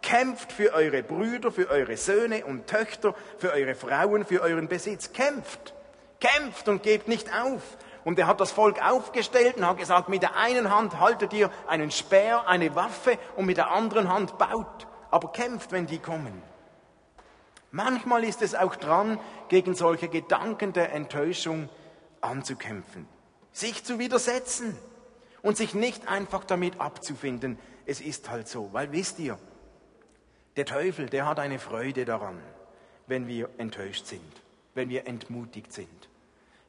kämpft 0.03 0.51
für 0.51 0.73
eure 0.73 1.01
Brüder, 1.01 1.51
für 1.51 1.69
eure 1.69 1.97
Söhne 1.97 2.45
und 2.45 2.67
Töchter, 2.67 3.15
für 3.39 3.51
eure 3.51 3.73
Frauen, 3.73 4.25
für 4.25 4.41
euren 4.41 4.67
Besitz. 4.67 5.11
Kämpft, 5.13 5.73
kämpft 6.19 6.67
und 6.67 6.83
gebt 6.83 7.07
nicht 7.07 7.33
auf. 7.33 7.61
Und 8.03 8.19
er 8.19 8.27
hat 8.27 8.41
das 8.41 8.51
Volk 8.51 8.85
aufgestellt 8.85 9.57
und 9.57 9.65
hat 9.65 9.77
gesagt, 9.77 10.09
mit 10.09 10.21
der 10.21 10.35
einen 10.35 10.69
Hand 10.69 10.99
haltet 10.99 11.33
ihr 11.33 11.49
einen 11.67 11.89
Speer, 11.89 12.47
eine 12.47 12.75
Waffe 12.75 13.17
und 13.37 13.45
mit 13.45 13.57
der 13.57 13.71
anderen 13.71 14.09
Hand 14.09 14.37
baut. 14.37 14.87
Aber 15.09 15.31
kämpft, 15.31 15.71
wenn 15.71 15.87
die 15.87 15.99
kommen. 15.99 16.43
Manchmal 17.71 18.23
ist 18.23 18.41
es 18.41 18.53
auch 18.53 18.75
dran, 18.75 19.19
gegen 19.47 19.73
solche 19.73 20.09
Gedanken 20.09 20.73
der 20.73 20.93
Enttäuschung 20.93 21.69
anzukämpfen, 22.21 23.07
sich 23.51 23.83
zu 23.83 23.97
widersetzen 23.99 24.77
und 25.41 25.57
sich 25.57 25.73
nicht 25.73 26.07
einfach 26.07 26.43
damit 26.43 26.79
abzufinden, 26.79 27.57
es 27.85 27.99
ist 27.99 28.29
halt 28.29 28.47
so. 28.47 28.69
Weil 28.73 28.91
wisst 28.91 29.17
ihr, 29.19 29.39
der 30.55 30.65
Teufel, 30.65 31.07
der 31.07 31.25
hat 31.25 31.39
eine 31.39 31.59
Freude 31.59 32.05
daran, 32.05 32.39
wenn 33.07 33.27
wir 33.27 33.49
enttäuscht 33.57 34.05
sind, 34.05 34.41
wenn 34.75 34.89
wir 34.89 35.07
entmutigt 35.07 35.73
sind. 35.73 36.09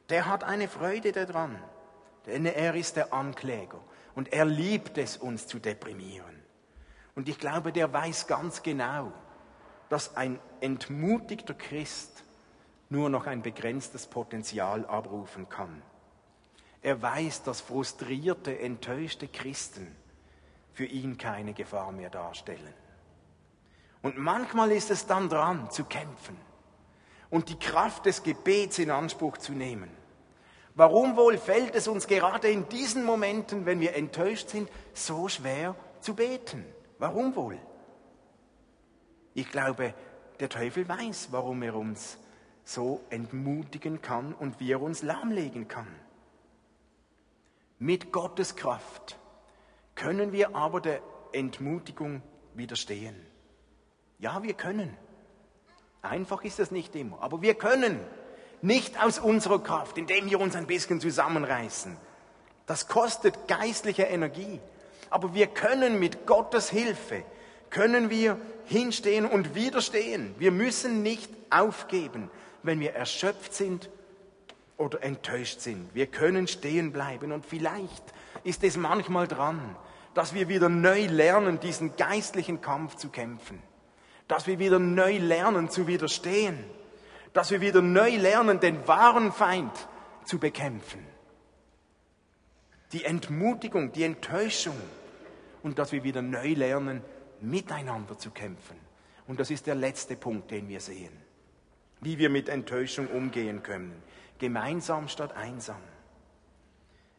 Der 0.09 0.27
hat 0.27 0.43
eine 0.43 0.67
Freude 0.67 1.11
daran, 1.11 1.57
denn 2.25 2.45
er 2.45 2.75
ist 2.75 2.95
der 2.95 3.13
Ankläger 3.13 3.79
und 4.15 4.31
er 4.33 4.45
liebt 4.45 4.97
es, 4.97 5.17
uns 5.17 5.47
zu 5.47 5.59
deprimieren. 5.59 6.43
Und 7.15 7.29
ich 7.29 7.39
glaube, 7.39 7.71
der 7.71 7.91
weiß 7.91 8.27
ganz 8.27 8.61
genau, 8.63 9.11
dass 9.89 10.15
ein 10.17 10.39
entmutigter 10.61 11.53
Christ 11.53 12.23
nur 12.89 13.09
noch 13.09 13.27
ein 13.27 13.41
begrenztes 13.41 14.07
Potenzial 14.07 14.85
abrufen 14.85 15.49
kann. 15.49 15.81
Er 16.81 17.01
weiß, 17.01 17.43
dass 17.43 17.61
frustrierte, 17.61 18.59
enttäuschte 18.59 19.27
Christen 19.27 19.95
für 20.73 20.85
ihn 20.85 21.17
keine 21.17 21.53
Gefahr 21.53 21.91
mehr 21.91 22.09
darstellen. 22.09 22.73
Und 24.05 24.19
manchmal 24.19 24.71
ist 24.71 24.91
es 24.91 25.07
dann 25.07 25.29
dran 25.29 25.71
zu 25.71 25.83
kämpfen 25.83 26.37
und 27.31 27.49
die 27.49 27.57
Kraft 27.57 28.05
des 28.05 28.21
Gebets 28.21 28.77
in 28.77 28.91
Anspruch 28.91 29.39
zu 29.39 29.51
nehmen. 29.51 29.89
Warum 30.75 31.17
wohl 31.17 31.39
fällt 31.39 31.73
es 31.73 31.87
uns 31.87 32.05
gerade 32.05 32.49
in 32.49 32.69
diesen 32.69 33.03
Momenten, 33.03 33.65
wenn 33.65 33.79
wir 33.79 33.95
enttäuscht 33.95 34.49
sind, 34.49 34.69
so 34.93 35.27
schwer 35.27 35.75
zu 36.01 36.13
beten? 36.13 36.63
Warum 36.99 37.35
wohl? 37.35 37.57
Ich 39.33 39.49
glaube, 39.49 39.95
der 40.39 40.49
Teufel 40.49 40.87
weiß, 40.87 41.29
warum 41.31 41.63
er 41.63 41.73
uns 41.73 42.19
so 42.63 43.01
entmutigen 43.09 44.03
kann 44.03 44.35
und 44.35 44.59
wie 44.59 44.71
er 44.71 44.83
uns 44.83 45.01
lahmlegen 45.01 45.67
kann. 45.67 45.87
Mit 47.79 48.11
Gottes 48.11 48.55
Kraft 48.55 49.17
können 49.95 50.31
wir 50.31 50.55
aber 50.55 50.79
der 50.79 51.01
Entmutigung 51.31 52.21
widerstehen. 52.53 53.15
Ja, 54.19 54.43
wir 54.43 54.53
können. 54.53 54.95
Einfach 56.01 56.43
ist 56.43 56.59
das 56.59 56.71
nicht 56.71 56.95
immer, 56.95 57.21
aber 57.21 57.41
wir 57.41 57.55
können. 57.55 57.99
Nicht 58.61 59.03
aus 59.03 59.19
unserer 59.19 59.59
Kraft, 59.61 59.97
indem 59.97 60.29
wir 60.29 60.39
uns 60.39 60.55
ein 60.55 60.65
bisschen 60.65 60.99
zusammenreißen. 60.99 61.97
Das 62.65 62.87
kostet 62.87 63.47
geistliche 63.47 64.03
Energie. 64.03 64.59
Aber 65.09 65.33
wir 65.33 65.47
können 65.47 65.99
mit 65.99 66.25
Gottes 66.25 66.69
Hilfe, 66.69 67.23
können 67.69 68.09
wir 68.09 68.37
hinstehen 68.65 69.25
und 69.25 69.55
widerstehen. 69.55 70.33
Wir 70.39 70.51
müssen 70.51 71.03
nicht 71.03 71.29
aufgeben, 71.49 72.31
wenn 72.63 72.79
wir 72.79 72.93
erschöpft 72.93 73.53
sind 73.53 73.89
oder 74.77 75.03
enttäuscht 75.03 75.61
sind. 75.61 75.93
Wir 75.93 76.07
können 76.07 76.47
stehen 76.47 76.91
bleiben 76.91 77.31
und 77.31 77.45
vielleicht 77.45 78.03
ist 78.43 78.63
es 78.63 78.77
manchmal 78.77 79.27
dran, 79.27 79.75
dass 80.13 80.33
wir 80.33 80.47
wieder 80.47 80.69
neu 80.69 81.05
lernen, 81.05 81.59
diesen 81.59 81.95
geistlichen 81.97 82.61
Kampf 82.61 82.95
zu 82.95 83.09
kämpfen. 83.09 83.61
Dass 84.27 84.47
wir 84.47 84.59
wieder 84.59 84.79
neu 84.79 85.17
lernen 85.17 85.69
zu 85.69 85.87
widerstehen. 85.87 86.63
Dass 87.33 87.51
wir 87.51 87.61
wieder 87.61 87.81
neu 87.81 88.15
lernen, 88.15 88.59
den 88.59 88.87
wahren 88.87 89.31
Feind 89.31 89.87
zu 90.23 90.39
bekämpfen. 90.39 91.05
Die 92.91 93.03
Entmutigung, 93.03 93.91
die 93.91 94.03
Enttäuschung. 94.03 94.79
Und 95.63 95.79
dass 95.79 95.91
wir 95.91 96.03
wieder 96.03 96.21
neu 96.21 96.53
lernen, 96.53 97.01
miteinander 97.41 98.17
zu 98.17 98.31
kämpfen. 98.31 98.77
Und 99.27 99.39
das 99.39 99.49
ist 99.49 99.67
der 99.67 99.75
letzte 99.75 100.15
Punkt, 100.15 100.51
den 100.51 100.69
wir 100.69 100.79
sehen. 100.79 101.11
Wie 102.01 102.17
wir 102.17 102.29
mit 102.29 102.49
Enttäuschung 102.49 103.07
umgehen 103.07 103.63
können. 103.63 104.01
Gemeinsam 104.37 105.07
statt 105.07 105.35
einsam. 105.35 105.81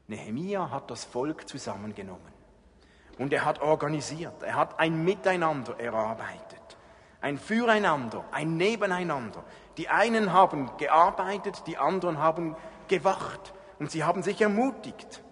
Nehemia 0.09 0.71
hat 0.71 0.91
das 0.91 1.05
Volk 1.05 1.49
zusammengenommen. 1.49 2.37
Und 3.19 3.33
er 3.33 3.45
hat 3.45 3.61
organisiert, 3.61 4.43
er 4.43 4.57
hat 4.57 4.79
ein 4.79 5.05
Miteinander 5.05 5.81
erarbeitet, 5.81 6.46
ein 7.21 7.39
Füreinander, 7.39 8.25
ein 8.31 8.57
Nebeneinander. 8.57 9.45
Die 9.77 9.89
einen 9.89 10.33
haben 10.33 10.71
gearbeitet, 10.79 11.63
die 11.67 11.77
anderen 11.77 12.19
haben 12.19 12.57
gewacht 12.89 13.53
und 13.79 13.91
sie 13.91 14.05
haben 14.05 14.23
sich 14.23 14.41
ermutigt. 14.41 15.23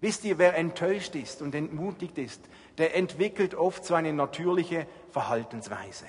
Wisst 0.00 0.24
ihr, 0.24 0.38
wer 0.38 0.56
enttäuscht 0.56 1.14
ist 1.14 1.40
und 1.40 1.54
entmutigt 1.54 2.18
ist, 2.18 2.42
der 2.78 2.94
entwickelt 2.94 3.54
oft 3.54 3.84
so 3.84 3.94
eine 3.94 4.12
natürliche 4.12 4.86
Verhaltensweise. 5.10 6.06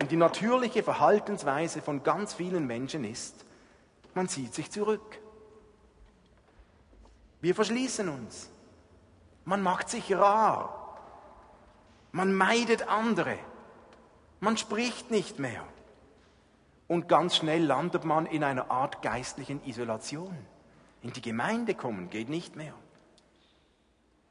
Und 0.00 0.10
die 0.10 0.16
natürliche 0.16 0.82
Verhaltensweise 0.82 1.80
von 1.80 2.02
ganz 2.02 2.34
vielen 2.34 2.66
Menschen 2.66 3.04
ist, 3.04 3.44
man 4.14 4.28
zieht 4.28 4.54
sich 4.54 4.70
zurück. 4.70 5.18
Wir 7.40 7.54
verschließen 7.54 8.08
uns. 8.08 8.50
Man 9.44 9.62
macht 9.62 9.88
sich 9.88 10.14
rar. 10.14 10.83
Man 12.14 12.32
meidet 12.32 12.86
andere. 12.86 13.36
Man 14.38 14.56
spricht 14.56 15.10
nicht 15.10 15.40
mehr. 15.40 15.64
Und 16.86 17.08
ganz 17.08 17.34
schnell 17.34 17.64
landet 17.64 18.04
man 18.04 18.26
in 18.26 18.44
einer 18.44 18.70
Art 18.70 19.02
geistlichen 19.02 19.60
Isolation. 19.64 20.36
In 21.02 21.12
die 21.12 21.20
Gemeinde 21.20 21.74
kommen 21.74 22.10
geht 22.10 22.28
nicht 22.28 22.54
mehr. 22.54 22.72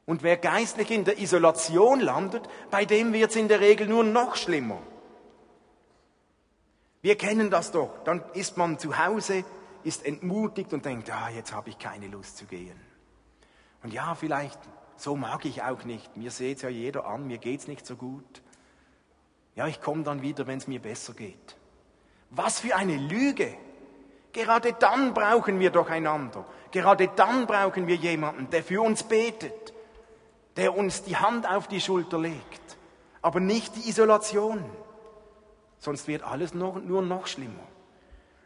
Und 0.06 0.22
wer 0.22 0.38
geistlich 0.38 0.90
in 0.90 1.04
der 1.04 1.18
Isolation 1.18 2.00
landet, 2.00 2.48
bei 2.70 2.86
dem 2.86 3.12
wird 3.12 3.32
es 3.32 3.36
in 3.36 3.48
der 3.48 3.60
Regel 3.60 3.86
nur 3.86 4.02
noch 4.02 4.36
schlimmer. 4.36 4.80
Wir 7.02 7.18
kennen 7.18 7.50
das 7.50 7.70
doch. 7.70 8.02
Dann 8.04 8.24
ist 8.32 8.56
man 8.56 8.78
zu 8.78 8.96
Hause, 8.96 9.44
ist 9.82 10.06
entmutigt 10.06 10.72
und 10.72 10.86
denkt, 10.86 11.10
ah, 11.10 11.28
jetzt 11.28 11.52
habe 11.52 11.68
ich 11.68 11.78
keine 11.78 12.06
Lust 12.06 12.38
zu 12.38 12.46
gehen. 12.46 12.80
Und 13.82 13.92
ja, 13.92 14.14
vielleicht 14.14 14.58
so 14.96 15.16
mag 15.16 15.44
ich 15.44 15.62
auch 15.62 15.84
nicht. 15.84 16.16
Mir 16.16 16.30
seht 16.30 16.62
ja 16.62 16.68
jeder 16.68 17.06
an, 17.06 17.26
mir 17.26 17.38
geht's 17.38 17.68
nicht 17.68 17.86
so 17.86 17.96
gut. 17.96 18.42
Ja, 19.56 19.66
ich 19.66 19.80
komme 19.80 20.02
dann 20.02 20.22
wieder, 20.22 20.46
wenn 20.46 20.58
es 20.58 20.66
mir 20.66 20.80
besser 20.80 21.14
geht. 21.14 21.56
Was 22.30 22.60
für 22.60 22.74
eine 22.74 22.96
Lüge! 22.96 23.56
Gerade 24.32 24.72
dann 24.72 25.14
brauchen 25.14 25.60
wir 25.60 25.70
doch 25.70 25.88
einander. 25.88 26.44
Gerade 26.72 27.08
dann 27.14 27.46
brauchen 27.46 27.86
wir 27.86 27.94
jemanden, 27.94 28.50
der 28.50 28.64
für 28.64 28.82
uns 28.82 29.04
betet, 29.04 29.72
der 30.56 30.76
uns 30.76 31.04
die 31.04 31.16
Hand 31.16 31.48
auf 31.48 31.68
die 31.68 31.80
Schulter 31.80 32.18
legt, 32.18 32.76
aber 33.22 33.38
nicht 33.38 33.76
die 33.76 33.88
Isolation. 33.88 34.64
Sonst 35.78 36.08
wird 36.08 36.24
alles 36.24 36.52
noch, 36.52 36.82
nur 36.82 37.02
noch 37.02 37.28
schlimmer. 37.28 37.62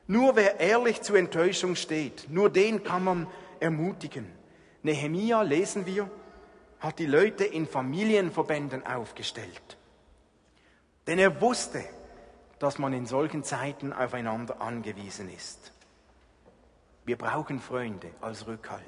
Nur 0.06 0.37
wer 0.37 0.61
ehrlich 0.61 1.00
zur 1.00 1.16
Enttäuschung 1.16 1.74
steht, 1.74 2.28
nur 2.28 2.50
den 2.50 2.82
kann 2.82 3.04
man 3.04 3.26
ermutigen. 3.61 4.26
Nehemia 4.82 5.42
lesen 5.42 5.87
wir, 5.87 6.11
hat 6.80 6.98
die 6.98 7.06
Leute 7.06 7.44
in 7.44 7.66
Familienverbänden 7.66 8.86
aufgestellt. 8.86 9.76
Denn 11.06 11.18
er 11.18 11.40
wusste, 11.40 11.84
dass 12.58 12.78
man 12.78 12.92
in 12.92 13.06
solchen 13.06 13.44
Zeiten 13.44 13.92
aufeinander 13.92 14.60
angewiesen 14.60 15.32
ist. 15.34 15.72
Wir 17.04 17.16
brauchen 17.16 17.60
Freunde 17.60 18.10
als 18.20 18.46
Rückhalt. 18.46 18.82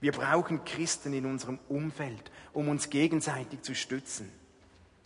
Wir 0.00 0.12
brauchen 0.12 0.64
Christen 0.64 1.12
in 1.12 1.26
unserem 1.26 1.58
Umfeld, 1.68 2.30
um 2.52 2.68
uns 2.68 2.90
gegenseitig 2.90 3.62
zu 3.62 3.74
stützen, 3.74 4.32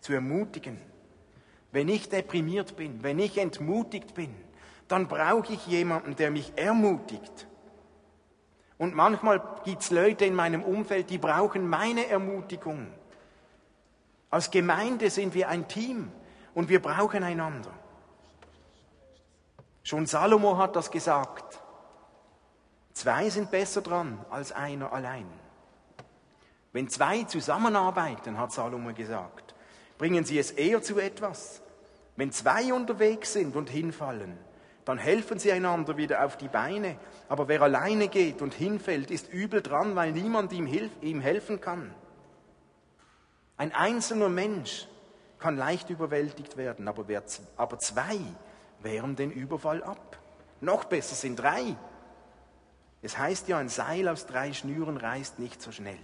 zu 0.01 0.13
ermutigen. 0.13 0.81
Wenn 1.73 1.89
ich 1.89 2.09
deprimiert 2.09 2.77
bin, 2.77 3.03
wenn 3.03 3.19
ich 3.19 3.39
entmutigt 3.39 4.15
bin, 4.15 4.35
dann 4.89 5.09
brauche 5.09 5.53
ich 5.53 5.67
jemanden, 5.67 6.17
der 6.17 6.31
mich 6.31 6.53
ermutigt 6.57 7.47
und 8.79 8.95
manchmal 8.95 9.43
gibt 9.65 9.83
es 9.83 9.91
Leute 9.91 10.25
in 10.25 10.35
meinem 10.35 10.63
Umfeld, 10.63 11.11
die 11.11 11.19
brauchen 11.19 11.69
meine 11.69 12.07
Ermutigung. 12.07 12.89
Als 14.31 14.51
Gemeinde 14.51 15.09
sind 15.11 15.35
wir 15.35 15.49
ein 15.49 15.67
Team 15.69 16.13
und 16.55 16.69
wir 16.69 16.83
brauchen 16.83 17.23
einander. 17.23 17.71
Schon 19.83 20.07
Salomo 20.07 20.59
hat 20.59 20.77
das 20.77 20.91
gesagt. 20.91 21.61
Zwei 22.93 23.31
sind 23.31 23.51
besser 23.51 23.83
dran 23.83 24.25
als 24.31 24.53
einer 24.53 24.93
allein. 24.93 25.27
Wenn 26.73 26.89
zwei 26.89 27.23
zusammenarbeiten, 27.25 28.37
hat 28.37 28.53
Salomo 28.53 28.93
gesagt, 28.93 29.55
bringen 29.97 30.25
sie 30.25 30.39
es 30.39 30.51
eher 30.51 30.83
zu 30.83 30.99
etwas. 30.99 31.63
Wenn 32.17 32.33
zwei 32.33 32.73
unterwegs 32.73 33.33
sind 33.33 33.57
und 33.57 33.71
hinfallen, 33.71 34.37
dann 34.87 34.99
helfen 34.99 35.41
sie 35.41 35.51
einander 35.51 35.97
wieder 35.97 36.25
auf 36.25 36.37
die 36.37 36.47
Beine. 36.47 36.97
Aber 37.29 37.49
wer 37.49 37.61
alleine 37.61 38.07
geht 38.07 38.41
und 38.41 38.55
hinfällt, 38.55 39.11
ist 39.11 39.29
übel 39.33 39.61
dran, 39.61 39.97
weil 39.97 40.13
niemand 40.13 40.53
ihm, 40.53 40.65
hilf, 40.65 40.93
ihm 41.01 41.21
helfen 41.21 41.61
kann. 41.61 41.93
Ein 43.57 43.75
einzelner 43.75 44.29
Mensch 44.29 44.87
kann 45.41 45.57
leicht 45.57 45.91
überwältigt 45.91 46.57
werden, 46.57 46.87
aber, 46.87 47.09
wer, 47.09 47.25
aber 47.57 47.81
zwei 47.81 48.17
wehren 48.81 49.17
den 49.17 49.33
Überfall 49.33 49.83
ab. 49.83 50.19
Noch 50.61 50.85
besser 50.85 51.17
sind 51.17 51.41
drei. 51.41 51.75
Es 53.03 53.19
heißt 53.19 53.49
ja, 53.49 53.59
ein 53.59 53.69
Seil 53.69 54.07
aus 54.07 54.27
drei 54.27 54.53
Schnüren 54.53 54.99
reißt 54.99 55.41
nicht 55.41 55.61
so 55.61 55.73
schnell. 55.73 55.99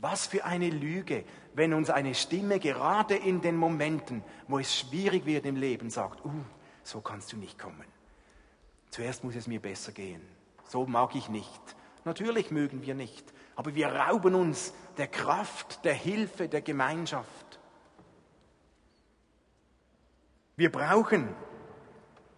Was 0.00 0.26
für 0.26 0.46
eine 0.46 0.70
Lüge, 0.70 1.24
wenn 1.52 1.74
uns 1.74 1.90
eine 1.90 2.14
Stimme 2.14 2.60
gerade 2.60 3.14
in 3.14 3.42
den 3.42 3.56
Momenten, 3.56 4.24
wo 4.46 4.58
es 4.58 4.74
schwierig 4.74 5.26
wird 5.26 5.44
im 5.44 5.56
Leben, 5.56 5.90
sagt, 5.90 6.24
uh, 6.24 6.30
so 6.88 7.00
kannst 7.00 7.32
du 7.32 7.36
nicht 7.36 7.58
kommen. 7.58 7.84
Zuerst 8.90 9.22
muss 9.22 9.36
es 9.36 9.46
mir 9.46 9.60
besser 9.60 9.92
gehen. 9.92 10.22
So 10.66 10.86
mag 10.86 11.14
ich 11.14 11.28
nicht. 11.28 11.60
Natürlich 12.04 12.50
mögen 12.50 12.82
wir 12.82 12.94
nicht, 12.94 13.32
aber 13.56 13.74
wir 13.74 13.88
rauben 13.88 14.34
uns 14.34 14.72
der 14.96 15.08
Kraft, 15.08 15.84
der 15.84 15.94
Hilfe, 15.94 16.48
der 16.48 16.62
Gemeinschaft. 16.62 17.58
Wir 20.56 20.72
brauchen 20.72 21.28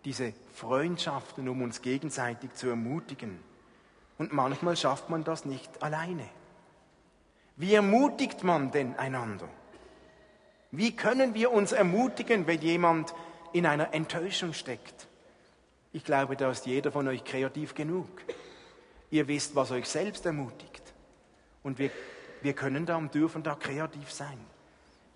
diese 0.04 0.32
Freundschaften, 0.54 1.48
um 1.48 1.62
uns 1.62 1.82
gegenseitig 1.82 2.52
zu 2.54 2.68
ermutigen. 2.68 3.38
Und 4.18 4.32
manchmal 4.32 4.76
schafft 4.76 5.08
man 5.08 5.24
das 5.24 5.44
nicht 5.44 5.82
alleine. 5.82 6.28
Wie 7.56 7.74
ermutigt 7.74 8.42
man 8.42 8.70
denn 8.70 8.96
einander? 8.96 9.48
Wie 10.70 10.94
können 10.96 11.34
wir 11.34 11.52
uns 11.52 11.72
ermutigen, 11.72 12.46
wenn 12.46 12.60
jemand 12.60 13.14
in 13.52 13.66
einer 13.66 13.92
Enttäuschung 13.94 14.52
steckt. 14.52 15.08
Ich 15.92 16.04
glaube, 16.04 16.36
da 16.36 16.50
ist 16.50 16.66
jeder 16.66 16.92
von 16.92 17.08
euch 17.08 17.24
kreativ 17.24 17.74
genug. 17.74 18.08
Ihr 19.10 19.26
wisst, 19.26 19.56
was 19.56 19.72
euch 19.72 19.88
selbst 19.88 20.24
ermutigt. 20.24 20.82
Und 21.62 21.78
wir, 21.78 21.90
wir 22.42 22.52
können 22.52 22.86
da 22.86 22.96
und 22.96 23.14
dürfen 23.14 23.42
da 23.42 23.54
kreativ 23.54 24.12
sein. 24.12 24.38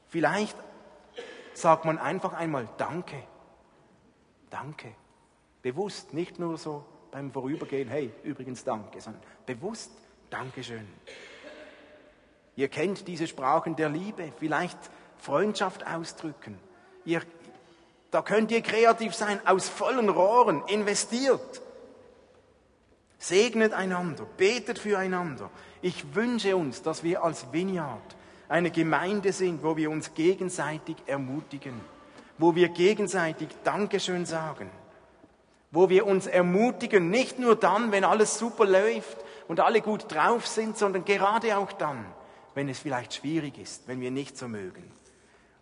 Vielleicht 0.08 0.56
sagt 1.54 1.84
man 1.84 1.98
einfach 1.98 2.32
einmal 2.32 2.68
Danke. 2.76 3.22
Danke. 4.50 4.94
Bewusst, 5.62 6.12
nicht 6.12 6.38
nur 6.38 6.58
so 6.58 6.84
beim 7.10 7.32
Vorübergehen, 7.32 7.88
hey, 7.88 8.12
übrigens 8.24 8.64
Danke, 8.64 9.00
sondern 9.00 9.22
bewusst 9.46 9.92
Dankeschön. 10.30 10.86
Ihr 12.56 12.68
kennt 12.68 13.06
diese 13.08 13.26
Sprachen 13.26 13.76
der 13.76 13.88
Liebe, 13.88 14.32
vielleicht 14.38 14.78
Freundschaft 15.18 15.86
ausdrücken. 15.86 16.58
Ihr, 17.04 17.22
da 18.14 18.22
könnt 18.22 18.52
ihr 18.52 18.62
kreativ 18.62 19.12
sein, 19.12 19.44
aus 19.44 19.68
vollen 19.68 20.08
Rohren 20.08 20.62
investiert. 20.68 21.60
Segnet 23.18 23.72
einander, 23.72 24.24
betet 24.36 24.78
füreinander. 24.78 25.50
Ich 25.82 26.14
wünsche 26.14 26.54
uns, 26.54 26.80
dass 26.80 27.02
wir 27.02 27.24
als 27.24 27.52
Vineyard 27.52 28.16
eine 28.48 28.70
Gemeinde 28.70 29.32
sind, 29.32 29.64
wo 29.64 29.76
wir 29.76 29.90
uns 29.90 30.14
gegenseitig 30.14 30.94
ermutigen, 31.06 31.80
wo 32.38 32.54
wir 32.54 32.68
gegenseitig 32.68 33.48
Dankeschön 33.64 34.26
sagen, 34.26 34.70
wo 35.72 35.88
wir 35.88 36.06
uns 36.06 36.28
ermutigen, 36.28 37.10
nicht 37.10 37.40
nur 37.40 37.56
dann, 37.56 37.90
wenn 37.90 38.04
alles 38.04 38.38
super 38.38 38.64
läuft 38.64 39.16
und 39.48 39.58
alle 39.58 39.80
gut 39.80 40.04
drauf 40.14 40.46
sind, 40.46 40.78
sondern 40.78 41.04
gerade 41.04 41.56
auch 41.58 41.72
dann, 41.72 42.06
wenn 42.54 42.68
es 42.68 42.78
vielleicht 42.78 43.14
schwierig 43.14 43.58
ist, 43.58 43.88
wenn 43.88 44.00
wir 44.00 44.12
nicht 44.12 44.38
so 44.38 44.46
mögen. 44.46 44.84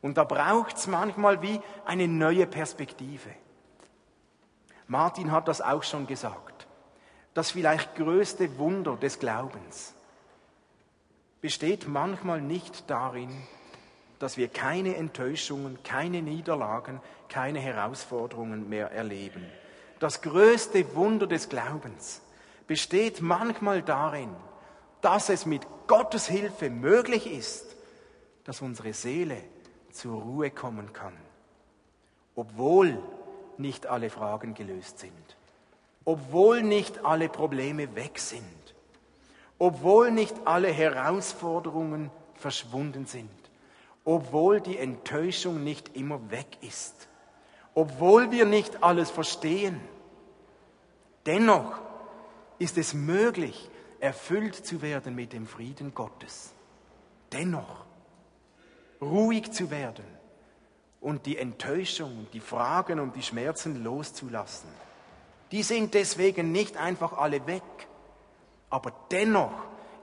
Und 0.02 0.18
da 0.18 0.24
braucht 0.24 0.76
es 0.76 0.86
manchmal 0.88 1.40
wie 1.40 1.60
eine 1.86 2.08
neue 2.08 2.46
Perspektive. 2.46 3.30
Martin 4.88 5.32
hat 5.32 5.48
das 5.48 5.62
auch 5.62 5.84
schon 5.84 6.06
gesagt. 6.06 6.66
Das 7.34 7.52
vielleicht 7.52 7.94
größte 7.94 8.58
Wunder 8.58 8.96
des 8.96 9.18
Glaubens 9.18 9.94
besteht 11.40 11.88
manchmal 11.88 12.40
nicht 12.42 12.90
darin, 12.90 13.30
dass 14.18 14.36
wir 14.36 14.48
keine 14.48 14.96
Enttäuschungen, 14.96 15.82
keine 15.82 16.20
Niederlagen, 16.20 17.00
keine 17.28 17.58
Herausforderungen 17.58 18.68
mehr 18.68 18.92
erleben. 18.92 19.44
Das 19.98 20.20
größte 20.20 20.94
Wunder 20.94 21.26
des 21.26 21.48
Glaubens 21.48 22.20
besteht 22.66 23.20
manchmal 23.20 23.82
darin, 23.82 24.30
dass 25.00 25.28
es 25.28 25.46
mit 25.46 25.66
Gottes 25.86 26.28
Hilfe 26.28 26.70
möglich 26.70 27.26
ist, 27.30 27.76
dass 28.44 28.60
unsere 28.60 28.92
Seele 28.92 29.42
zur 29.92 30.20
Ruhe 30.22 30.50
kommen 30.50 30.92
kann, 30.92 31.16
obwohl 32.34 32.98
nicht 33.58 33.86
alle 33.86 34.10
Fragen 34.10 34.54
gelöst 34.54 34.98
sind, 34.98 35.36
obwohl 36.04 36.62
nicht 36.62 37.04
alle 37.04 37.28
Probleme 37.28 37.94
weg 37.94 38.18
sind, 38.18 38.74
obwohl 39.58 40.10
nicht 40.10 40.34
alle 40.44 40.68
Herausforderungen 40.68 42.10
verschwunden 42.34 43.06
sind, 43.06 43.30
obwohl 44.04 44.60
die 44.60 44.78
Enttäuschung 44.78 45.62
nicht 45.62 45.96
immer 45.96 46.30
weg 46.30 46.58
ist, 46.60 47.08
obwohl 47.74 48.30
wir 48.30 48.44
nicht 48.44 48.82
alles 48.82 49.10
verstehen. 49.10 49.80
Dennoch 51.26 51.80
ist 52.58 52.78
es 52.78 52.94
möglich, 52.94 53.70
erfüllt 54.00 54.54
zu 54.54 54.82
werden 54.82 55.14
mit 55.14 55.32
dem 55.32 55.46
Frieden 55.46 55.94
Gottes. 55.94 56.52
Dennoch 57.32 57.84
ruhig 59.02 59.50
zu 59.50 59.70
werden 59.70 60.04
und 61.00 61.26
die 61.26 61.36
Enttäuschung, 61.36 62.28
die 62.32 62.40
Fragen 62.40 63.00
und 63.00 63.16
die 63.16 63.22
Schmerzen 63.22 63.82
loszulassen. 63.82 64.70
Die 65.50 65.62
sind 65.62 65.92
deswegen 65.94 66.52
nicht 66.52 66.76
einfach 66.76 67.12
alle 67.12 67.46
weg, 67.46 67.62
aber 68.70 68.92
dennoch 69.10 69.52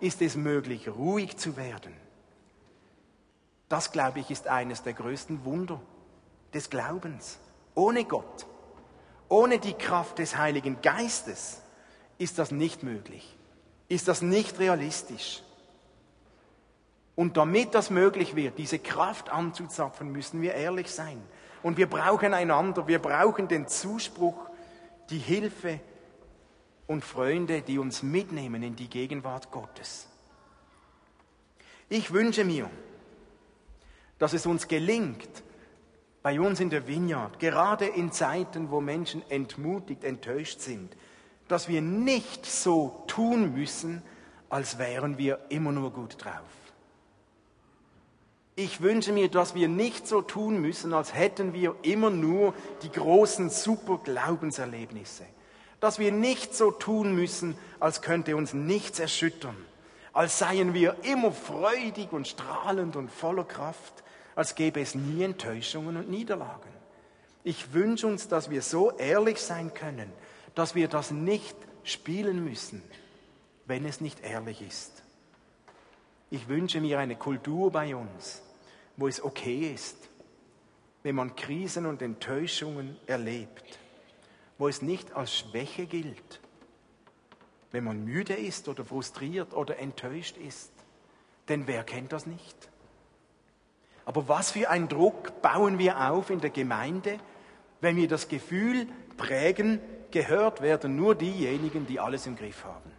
ist 0.02 0.22
es 0.22 0.36
möglich, 0.36 0.90
ruhig 0.90 1.38
zu 1.38 1.58
werden. 1.58 1.94
Das, 3.70 3.92
glaube 3.92 4.20
ich, 4.20 4.30
ist 4.30 4.48
eines 4.48 4.84
der 4.84 4.94
größten 4.94 5.46
Wunder 5.46 5.80
des 6.54 6.70
Glaubens. 6.70 7.40
Ohne 7.76 8.04
Gott, 8.04 8.46
ohne 9.30 9.60
die 9.60 9.74
Kraft 9.74 10.20
des 10.20 10.38
Heiligen 10.38 10.82
Geistes 10.82 11.62
ist 12.18 12.38
das 12.38 12.52
nicht 12.52 12.84
möglich, 12.84 13.38
ist 13.88 14.08
das 14.08 14.22
nicht 14.22 14.60
realistisch. 14.60 15.44
Und 17.20 17.36
damit 17.36 17.76
das 17.76 17.90
möglich 17.90 18.38
wird, 18.38 18.58
diese 18.58 18.80
Kraft 18.80 19.30
anzuzapfen, 19.30 20.10
müssen 20.10 20.42
wir 20.42 20.54
ehrlich 20.54 20.90
sein. 20.90 21.22
Und 21.62 21.76
wir 21.76 21.90
brauchen 21.90 22.34
einander, 22.34 22.88
wir 22.88 23.00
brauchen 23.00 23.50
den 23.50 23.68
Zuspruch, 23.68 24.50
die 25.10 25.18
Hilfe 25.18 25.82
und 26.88 27.04
Freunde, 27.04 27.62
die 27.62 27.78
uns 27.78 28.04
mitnehmen 28.04 28.64
in 28.64 28.78
die 28.78 28.90
Gegenwart 28.90 29.52
Gottes. 29.52 30.08
Ich 31.90 32.14
wünsche 32.14 32.46
mir, 32.46 32.70
dass 34.18 34.32
es 34.32 34.46
uns 34.46 34.70
gelingt, 34.70 35.44
bei 36.24 36.40
uns 36.40 36.62
in 36.62 36.70
der 36.70 36.88
Vineyard, 36.88 37.38
gerade 37.38 37.86
in 37.86 38.14
Zeiten, 38.14 38.72
wo 38.72 38.80
Menschen 38.80 39.30
entmutigt, 39.30 40.06
enttäuscht 40.06 40.62
sind, 40.62 40.96
dass 41.50 41.68
wir 41.68 41.82
nicht 41.82 42.46
so 42.46 43.04
tun 43.08 43.56
müssen, 43.56 44.04
als 44.50 44.78
wären 44.78 45.18
wir 45.18 45.38
immer 45.50 45.74
nur 45.74 45.92
gut 45.92 46.16
drauf. 46.24 46.59
Ich 48.62 48.82
wünsche 48.82 49.14
mir, 49.14 49.30
dass 49.30 49.56
wir 49.56 49.70
nicht 49.70 50.06
so 50.06 50.22
tun 50.22 50.60
müssen, 50.60 50.94
als 50.94 51.14
hätten 51.14 51.54
wir 51.54 51.78
immer 51.82 52.10
nur 52.10 52.54
die 52.84 52.92
großen 52.92 53.50
super 53.50 54.02
Glaubenserlebnisse. 54.04 55.24
Dass 55.80 55.98
wir 55.98 56.12
nicht 56.12 56.54
so 56.54 56.70
tun 56.70 57.16
müssen, 57.16 57.58
als 57.80 58.02
könnte 58.02 58.36
uns 58.36 58.54
nichts 58.54 59.00
erschüttern. 59.00 59.56
Als 60.12 60.40
seien 60.40 60.74
wir 60.74 60.98
immer 61.04 61.32
freudig 61.32 62.12
und 62.12 62.28
strahlend 62.28 62.98
und 62.98 63.10
voller 63.10 63.46
Kraft. 63.46 64.04
Als 64.36 64.56
gäbe 64.56 64.82
es 64.82 64.94
nie 64.94 65.24
Enttäuschungen 65.24 65.96
und 65.96 66.10
Niederlagen. 66.10 66.74
Ich 67.46 67.72
wünsche 67.72 68.08
uns, 68.08 68.28
dass 68.28 68.50
wir 68.50 68.62
so 68.62 68.92
ehrlich 68.92 69.40
sein 69.40 69.74
können, 69.74 70.12
dass 70.54 70.76
wir 70.76 70.90
das 70.90 71.12
nicht 71.12 71.56
spielen 71.86 72.44
müssen, 72.44 72.84
wenn 73.68 73.86
es 73.86 74.02
nicht 74.02 74.20
ehrlich 74.20 74.62
ist. 74.62 75.02
Ich 76.30 76.50
wünsche 76.50 76.82
mir 76.82 77.00
eine 77.00 77.16
Kultur 77.16 77.72
bei 77.72 77.96
uns, 77.96 78.44
wo 79.00 79.08
es 79.08 79.24
okay 79.24 79.72
ist, 79.74 80.10
wenn 81.04 81.16
man 81.16 81.36
Krisen 81.36 81.86
und 81.86 82.02
Enttäuschungen 82.02 82.98
erlebt, 83.08 83.80
wo 84.58 84.68
es 84.68 84.82
nicht 84.82 85.14
als 85.14 85.36
Schwäche 85.36 85.86
gilt, 85.86 86.42
wenn 87.72 87.86
man 87.86 88.04
müde 88.04 88.34
ist 88.34 88.68
oder 88.68 88.84
frustriert 88.84 89.54
oder 89.54 89.80
enttäuscht 89.80 90.38
ist. 90.38 90.72
Denn 91.48 91.66
wer 91.66 91.84
kennt 91.84 92.12
das 92.12 92.26
nicht? 92.26 92.70
Aber 94.06 94.28
was 94.28 94.52
für 94.52 94.70
ein 94.70 94.90
Druck 94.90 95.42
bauen 95.42 95.78
wir 95.78 96.10
auf 96.12 96.30
in 96.30 96.42
der 96.42 96.50
Gemeinde, 96.50 97.20
wenn 97.80 97.96
wir 97.96 98.08
das 98.08 98.28
Gefühl 98.28 98.88
prägen, 99.18 99.80
gehört 100.12 100.62
werden 100.62 100.96
nur 100.96 101.16
diejenigen, 101.16 101.86
die 101.86 102.00
alles 102.00 102.26
im 102.26 102.36
Griff 102.36 102.66
haben. 102.66 102.92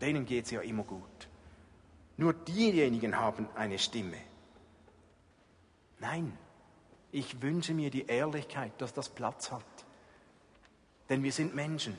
Denen 0.00 0.26
geht 0.26 0.44
es 0.46 0.50
ja 0.50 0.60
immer 0.60 0.82
gut. 0.82 1.28
Nur 2.16 2.34
diejenigen 2.34 3.18
haben 3.18 3.48
eine 3.54 3.78
Stimme. 3.78 4.18
Nein, 5.98 6.36
ich 7.12 7.40
wünsche 7.40 7.74
mir 7.74 7.90
die 7.90 8.06
Ehrlichkeit, 8.06 8.72
dass 8.78 8.92
das 8.92 9.08
Platz 9.08 9.50
hat. 9.50 9.64
Denn 11.08 11.22
wir 11.22 11.32
sind 11.32 11.54
Menschen. 11.54 11.96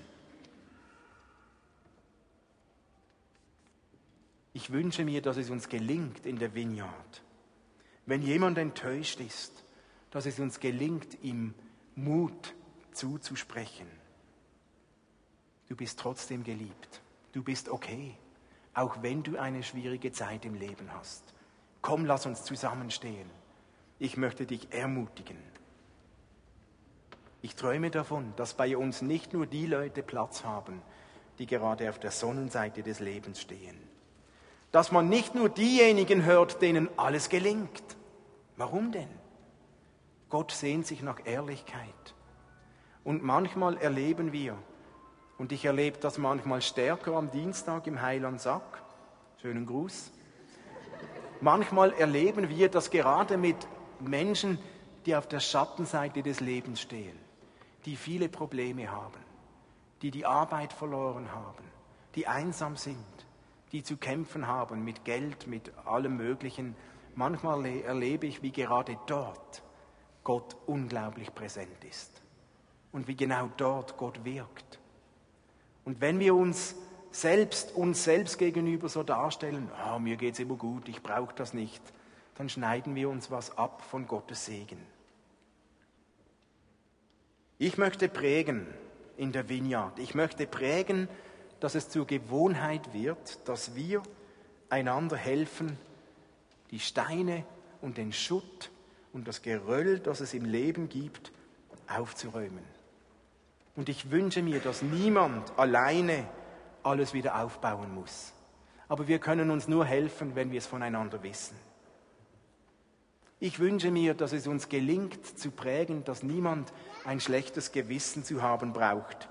Ich 4.54 4.72
wünsche 4.72 5.06
mir, 5.06 5.22
dass 5.22 5.38
es 5.38 5.50
uns 5.50 5.70
gelingt 5.70 6.26
in 6.26 6.40
der 6.40 6.54
Vineyard, 6.56 7.22
wenn 8.06 8.22
jemand 8.22 8.58
enttäuscht 8.58 9.20
ist, 9.20 9.64
dass 10.12 10.26
es 10.26 10.40
uns 10.40 10.60
gelingt, 10.60 11.24
ihm 11.24 11.54
Mut 11.96 12.56
zuzusprechen. 12.92 13.88
Du 15.70 15.76
bist 15.76 16.00
trotzdem 16.00 16.44
geliebt. 16.44 17.02
Du 17.34 17.44
bist 17.44 17.70
okay, 17.70 18.16
auch 18.74 19.04
wenn 19.04 19.22
du 19.22 19.38
eine 19.38 19.62
schwierige 19.62 20.12
Zeit 20.12 20.46
im 20.46 20.56
Leben 20.56 20.92
hast. 20.94 21.24
Komm, 21.82 22.06
lass 22.06 22.26
uns 22.26 22.44
zusammenstehen. 22.44 23.30
Ich 24.00 24.18
möchte 24.18 24.46
dich 24.46 24.72
ermutigen. 24.72 25.38
Ich 27.42 27.56
träume 27.56 27.90
davon, 27.90 28.34
dass 28.36 28.54
bei 28.54 28.78
uns 28.78 29.02
nicht 29.02 29.34
nur 29.34 29.46
die 29.46 29.66
Leute 29.66 30.04
Platz 30.04 30.44
haben, 30.44 30.82
die 31.40 31.48
gerade 31.48 31.90
auf 31.90 32.00
der 32.00 32.12
Sonnenseite 32.12 32.84
des 32.84 33.00
Lebens 33.00 33.42
stehen. 33.42 33.78
Dass 34.72 34.92
man 34.92 35.10
nicht 35.10 35.34
nur 35.34 35.50
diejenigen 35.50 36.26
hört, 36.26 36.62
denen 36.62 36.90
alles 36.98 37.30
gelingt. 37.30 37.96
Warum 38.56 38.92
denn? 38.92 39.10
Gott 40.30 40.52
sehnt 40.52 40.86
sich 40.86 41.02
nach 41.02 41.26
Ehrlichkeit. 41.26 42.16
Und 43.04 43.24
manchmal 43.24 43.78
erleben 43.78 44.34
wir, 44.34 44.58
und 45.38 45.52
ich 45.52 45.66
erlebe 45.66 46.00
das 46.00 46.18
manchmal 46.18 46.62
stärker 46.62 47.14
am 47.14 47.32
Dienstag 47.32 47.88
im 47.88 48.02
Heilandsack, 48.02 48.84
schönen 49.42 49.66
Gruß, 49.66 50.12
manchmal 51.40 51.94
erleben 51.94 52.50
wir, 52.50 52.70
dass 52.70 52.90
gerade 52.90 53.38
mit 53.38 53.56
Menschen, 54.02 54.60
die 55.06 55.16
auf 55.16 55.28
der 55.28 55.40
Schattenseite 55.40 56.24
des 56.24 56.40
Lebens 56.40 56.82
stehen, 56.82 57.18
die 57.86 57.96
viele 57.96 58.30
Probleme 58.30 58.92
haben, 58.92 59.20
die 60.02 60.12
die 60.12 60.26
Arbeit 60.26 60.74
verloren 60.74 61.32
haben, 61.32 61.64
die 62.16 62.28
einsam 62.28 62.76
sind, 62.76 62.98
die 63.72 63.84
zu 63.84 63.98
kämpfen 63.98 64.48
haben 64.48 64.84
mit 64.84 65.06
Geld, 65.06 65.48
mit 65.48 65.72
allem 65.86 66.18
Möglichen. 66.18 66.76
Manchmal 67.16 67.66
erlebe 67.66 68.28
ich, 68.28 68.42
wie 68.42 68.52
gerade 68.52 68.98
dort 69.08 69.64
Gott 70.24 70.56
unglaublich 70.66 71.34
präsent 71.34 71.84
ist 71.90 72.22
und 72.92 73.08
wie 73.08 73.16
genau 73.16 73.50
dort 73.58 73.98
Gott 73.98 74.24
wirkt. 74.26 74.80
Und 75.86 76.02
wenn 76.02 76.20
wir 76.20 76.36
uns 76.36 76.76
selbst 77.12 77.74
uns 77.76 78.04
selbst 78.04 78.38
gegenüber 78.38 78.90
so 78.90 79.04
darstellen, 79.04 79.72
oh, 79.90 80.00
mir 80.00 80.18
geht's 80.18 80.40
immer 80.40 80.56
gut, 80.56 80.88
ich 80.90 81.02
brauche 81.02 81.34
das 81.34 81.54
nicht, 81.54 81.82
dann 82.38 82.50
schneiden 82.50 82.96
wir 82.96 83.10
uns 83.10 83.32
was 83.32 83.58
ab 83.58 83.82
von 83.82 84.08
Gottes 84.08 84.46
Segen. 84.46 84.80
Ich 87.58 87.78
möchte 87.78 88.08
prägen 88.08 88.68
in 89.18 89.32
der 89.32 89.50
Vineyard. 89.50 89.98
Ich 90.00 90.14
möchte 90.14 90.46
prägen 90.46 91.08
dass 91.60 91.76
es 91.76 91.90
zur 91.90 92.06
Gewohnheit 92.06 92.94
wird, 92.94 93.48
dass 93.48 93.76
wir 93.76 94.04
einander 94.70 95.18
helfen, 95.18 95.78
die 96.72 96.80
Steine 96.80 97.44
und 97.82 97.98
den 97.98 98.14
Schutt 98.14 98.70
und 99.14 99.28
das 99.28 99.42
Geröll, 99.42 100.00
das 100.00 100.20
es 100.20 100.34
im 100.34 100.46
Leben 100.46 100.90
gibt, 100.90 101.32
aufzuräumen. 101.88 102.64
Und 103.76 103.90
ich 103.90 104.12
wünsche 104.12 104.42
mir, 104.42 104.60
dass 104.60 104.82
niemand 104.82 105.58
alleine 105.58 106.28
alles 106.84 107.14
wieder 107.14 107.42
aufbauen 107.42 107.94
muss. 107.94 108.34
Aber 108.88 109.08
wir 109.08 109.20
können 109.20 109.52
uns 109.52 109.68
nur 109.68 109.86
helfen, 109.86 110.36
wenn 110.36 110.52
wir 110.52 110.60
es 110.60 110.68
voneinander 110.68 111.22
wissen. 111.24 111.56
Ich 113.40 113.60
wünsche 113.60 113.92
mir, 113.92 114.16
dass 114.16 114.34
es 114.34 114.48
uns 114.48 114.68
gelingt 114.68 115.38
zu 115.38 115.52
prägen, 115.52 116.04
dass 116.04 116.24
niemand 116.24 116.74
ein 117.06 117.20
schlechtes 117.20 117.72
Gewissen 117.72 118.24
zu 118.24 118.42
haben 118.42 118.74
braucht, 118.74 119.30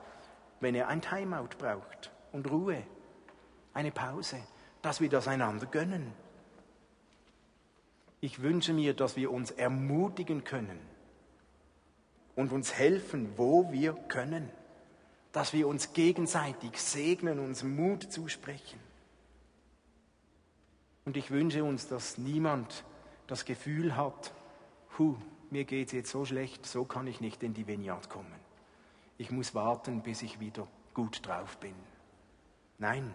wenn 0.60 0.76
er 0.76 0.88
ein 0.88 1.02
Timeout 1.02 1.56
braucht 1.58 2.12
und 2.32 2.48
Ruhe, 2.50 2.82
eine 3.74 3.90
Pause, 3.90 4.38
dass 4.80 5.00
wir 5.00 5.08
das 5.08 5.26
einander 5.26 5.66
gönnen. 5.66 6.12
Ich 8.20 8.42
wünsche 8.42 8.72
mir, 8.72 8.94
dass 8.94 9.16
wir 9.16 9.32
uns 9.32 9.50
ermutigen 9.50 10.44
können 10.44 10.78
und 12.36 12.52
uns 12.52 12.74
helfen, 12.74 13.32
wo 13.36 13.72
wir 13.72 13.92
können, 13.92 14.48
dass 15.32 15.52
wir 15.52 15.66
uns 15.66 15.92
gegenseitig 15.92 16.80
segnen, 16.80 17.40
uns 17.40 17.64
Mut 17.64 18.04
zusprechen. 18.04 18.78
Und 21.04 21.16
ich 21.16 21.30
wünsche 21.30 21.64
uns, 21.64 21.88
dass 21.88 22.18
niemand 22.18 22.84
das 23.26 23.44
Gefühl 23.44 23.96
hat, 23.96 24.32
hu, 24.98 25.16
mir 25.50 25.64
geht 25.64 25.88
es 25.88 25.92
jetzt 25.92 26.10
so 26.10 26.24
schlecht, 26.24 26.66
so 26.66 26.84
kann 26.84 27.06
ich 27.06 27.20
nicht 27.20 27.42
in 27.42 27.54
die 27.54 27.66
Vineyard 27.66 28.08
kommen. 28.08 28.34
Ich 29.18 29.30
muss 29.30 29.54
warten, 29.54 30.02
bis 30.02 30.22
ich 30.22 30.40
wieder 30.40 30.66
gut 30.94 31.26
drauf 31.26 31.58
bin. 31.58 31.74
Nein. 32.78 33.12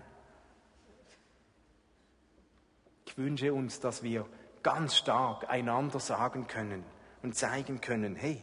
Ich 3.05 3.17
wünsche 3.17 3.53
uns, 3.53 3.79
dass 3.79 4.03
wir 4.03 4.25
ganz 4.63 4.95
stark 4.95 5.49
einander 5.49 5.99
sagen 5.99 6.47
können 6.47 6.83
und 7.21 7.35
zeigen 7.35 7.81
können, 7.81 8.15
hey, 8.15 8.41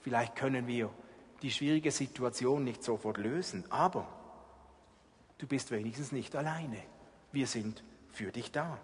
vielleicht 0.00 0.36
können 0.36 0.66
wir 0.66 0.90
die 1.42 1.50
schwierige 1.50 1.90
Situation 1.90 2.64
nicht 2.64 2.82
sofort 2.82 3.18
lösen, 3.18 3.64
aber 3.70 4.06
du 5.38 5.46
bist 5.46 5.70
wenigstens 5.70 6.12
nicht 6.12 6.34
alleine. 6.36 6.82
Wir 7.32 7.46
sind 7.46 7.82
für 8.10 8.32
dich 8.32 8.52
da. 8.52 8.78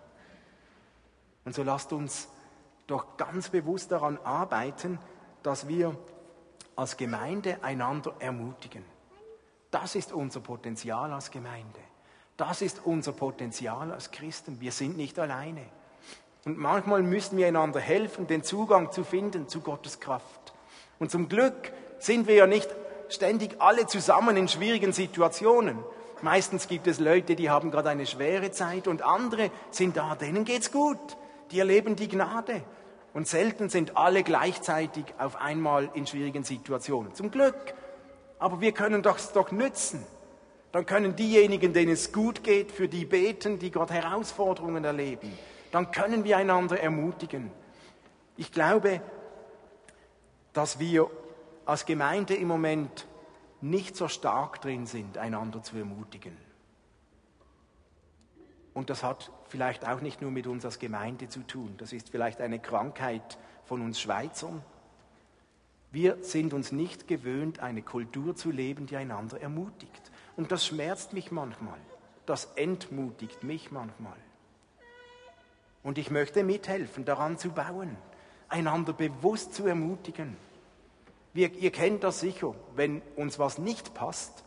Und 1.45 1.55
so 1.55 1.62
lasst 1.62 1.93
uns 1.93 2.28
doch 2.86 3.16
ganz 3.16 3.49
bewusst 3.49 3.90
daran 3.90 4.18
arbeiten, 4.24 4.99
dass 5.43 5.68
wir 5.68 5.97
als 6.76 6.97
Gemeinde 6.97 7.59
einander 7.62 8.14
ermutigen. 8.18 8.84
Das 9.70 9.95
ist 9.95 10.12
unser 10.12 10.40
Potenzial 10.40 11.12
als 11.12 11.30
Gemeinde. 11.30 11.80
Das 12.36 12.62
ist 12.62 12.80
unser 12.84 13.12
Potenzial 13.12 13.93
als 13.93 14.11
Christen. 14.11 14.61
Wir 14.61 14.72
sind 14.72 14.97
nicht 14.97 15.18
alleine. 15.18 15.62
Und 16.45 16.59
manchmal 16.59 17.03
müssen 17.03 17.36
wir 17.38 17.47
einander 17.47 17.80
helfen, 17.80 18.26
den 18.26 18.43
Zugang 18.43 18.90
zu 18.90 19.05
finden 19.05 19.49
zu 19.49 19.61
Gottes 19.61 20.01
Kraft. 20.01 20.53
Und 20.99 21.11
zum 21.11 21.28
Glück 21.28 21.72
sind 21.99 22.26
wir 22.26 22.34
ja 22.34 22.47
nicht 22.47 22.68
ständig 23.09 23.61
alle 23.61 23.86
zusammen 23.86 24.36
in 24.36 24.49
schwierigen 24.49 24.93
Situationen. 24.93 25.78
Meistens 26.20 26.68
gibt 26.68 26.86
es 26.86 26.99
Leute, 26.99 27.36
die 27.36 27.51
haben 27.51 27.70
gerade 27.70 27.90
eine 27.90 28.07
schwere 28.07 28.51
Zeit 28.51 28.88
und 28.88 29.03
andere 29.03 29.51
sind 29.70 29.97
da, 29.97 30.14
denen 30.14 30.45
geht's 30.45 30.70
gut 30.70 31.16
die 31.53 31.59
erleben 31.59 31.94
die 31.96 32.09
Gnade. 32.09 32.62
Und 33.14 33.28
selten 33.28 33.68
sind 33.68 33.96
alle 33.96 34.22
gleichzeitig 34.22 35.05
auf 35.18 35.36
einmal 35.36 35.90
in 35.94 36.07
schwierigen 36.07 36.44
Situationen. 36.44 37.14
Zum 37.14 37.30
Glück. 37.30 37.74
Aber 38.38 38.61
wir 38.61 38.72
können 38.72 39.03
das 39.03 39.32
doch 39.32 39.53
nützen. 39.53 40.05
Dann 40.72 40.86
können 40.86 41.14
diejenigen, 41.14 41.74
denen 41.74 41.92
es 41.92 42.12
gut 42.12 42.42
geht, 42.42 42.72
für 42.72 42.88
die 42.88 43.05
beten, 43.05 43.59
die 43.59 43.70
gerade 43.70 43.92
Herausforderungen 43.92 44.82
erleben. 44.84 45.30
Dann 45.70 45.90
können 45.90 46.24
wir 46.24 46.38
einander 46.38 46.80
ermutigen. 46.80 47.50
Ich 48.38 48.50
glaube, 48.50 49.03
dass 50.55 50.78
wir 50.78 51.11
als 51.66 51.84
Gemeinde 51.84 52.34
im 52.34 52.48
Moment 52.48 53.07
nicht 53.61 53.94
so 53.96 54.09
stark 54.09 54.62
drin 54.62 54.86
sind, 54.86 55.18
einander 55.18 55.62
zu 55.62 55.76
ermutigen. 55.76 56.36
Und 58.74 58.90
das 58.90 59.02
hat 59.02 59.30
vielleicht 59.48 59.86
auch 59.86 60.00
nicht 60.00 60.22
nur 60.22 60.30
mit 60.30 60.46
uns 60.46 60.64
als 60.64 60.78
Gemeinde 60.78 61.28
zu 61.28 61.40
tun. 61.40 61.74
Das 61.78 61.92
ist 61.92 62.08
vielleicht 62.08 62.40
eine 62.40 62.58
Krankheit 62.58 63.38
von 63.64 63.82
uns 63.82 64.00
Schweizern. 64.00 64.62
Wir 65.90 66.16
sind 66.22 66.54
uns 66.54 66.72
nicht 66.72 67.06
gewöhnt, 67.06 67.60
eine 67.60 67.82
Kultur 67.82 68.34
zu 68.34 68.50
leben, 68.50 68.86
die 68.86 68.96
einander 68.96 69.40
ermutigt. 69.40 70.10
Und 70.36 70.50
das 70.50 70.66
schmerzt 70.66 71.12
mich 71.12 71.30
manchmal. 71.30 71.78
Das 72.24 72.46
entmutigt 72.56 73.42
mich 73.42 73.70
manchmal. 73.70 74.16
Und 75.82 75.98
ich 75.98 76.10
möchte 76.10 76.44
mithelfen, 76.44 77.04
daran 77.04 77.36
zu 77.36 77.50
bauen, 77.50 77.96
einander 78.48 78.92
bewusst 78.92 79.54
zu 79.54 79.66
ermutigen. 79.66 80.36
Wir, 81.34 81.52
ihr 81.52 81.72
kennt 81.72 82.04
das 82.04 82.20
sicher, 82.20 82.54
wenn 82.74 83.02
uns 83.16 83.38
was 83.38 83.58
nicht 83.58 83.92
passt, 83.92 84.44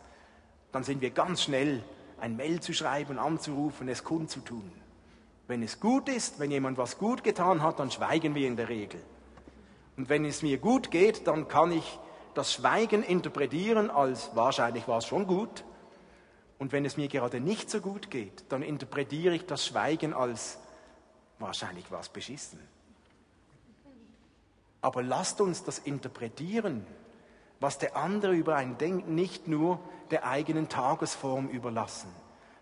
dann 0.72 0.84
sind 0.84 1.00
wir 1.00 1.10
ganz 1.10 1.42
schnell 1.42 1.84
ein 2.18 2.36
Mail 2.36 2.60
zu 2.60 2.72
schreiben, 2.72 3.18
anzurufen, 3.18 3.88
es 3.88 4.04
kundzutun. 4.04 4.70
Wenn 5.48 5.62
es 5.62 5.80
gut 5.80 6.08
ist, 6.08 6.38
wenn 6.38 6.50
jemand 6.50 6.78
was 6.78 6.98
gut 6.98 7.22
getan 7.22 7.62
hat, 7.62 7.78
dann 7.78 7.90
schweigen 7.90 8.34
wir 8.34 8.46
in 8.46 8.56
der 8.56 8.68
Regel. 8.68 9.00
Und 9.96 10.08
wenn 10.08 10.24
es 10.24 10.42
mir 10.42 10.58
gut 10.58 10.90
geht, 10.90 11.26
dann 11.26 11.48
kann 11.48 11.72
ich 11.72 11.98
das 12.34 12.52
Schweigen 12.52 13.02
interpretieren 13.02 13.90
als 13.90 14.30
wahrscheinlich 14.34 14.86
war 14.88 14.98
es 14.98 15.06
schon 15.06 15.26
gut. 15.26 15.64
Und 16.58 16.72
wenn 16.72 16.84
es 16.84 16.96
mir 16.96 17.08
gerade 17.08 17.40
nicht 17.40 17.70
so 17.70 17.80
gut 17.80 18.10
geht, 18.10 18.44
dann 18.50 18.62
interpretiere 18.62 19.34
ich 19.34 19.46
das 19.46 19.66
Schweigen 19.66 20.12
als 20.12 20.58
wahrscheinlich 21.38 21.90
war 21.90 22.00
es 22.00 22.08
beschissen. 22.08 22.58
Aber 24.80 25.02
lasst 25.02 25.40
uns 25.40 25.64
das 25.64 25.78
interpretieren, 25.78 26.86
was 27.60 27.78
der 27.78 27.96
andere 27.96 28.34
über 28.34 28.56
einen 28.56 28.78
denkt, 28.78 29.08
nicht 29.08 29.48
nur 29.48 29.80
der 30.10 30.26
eigenen 30.26 30.68
Tagesform 30.68 31.48
überlassen. 31.48 32.10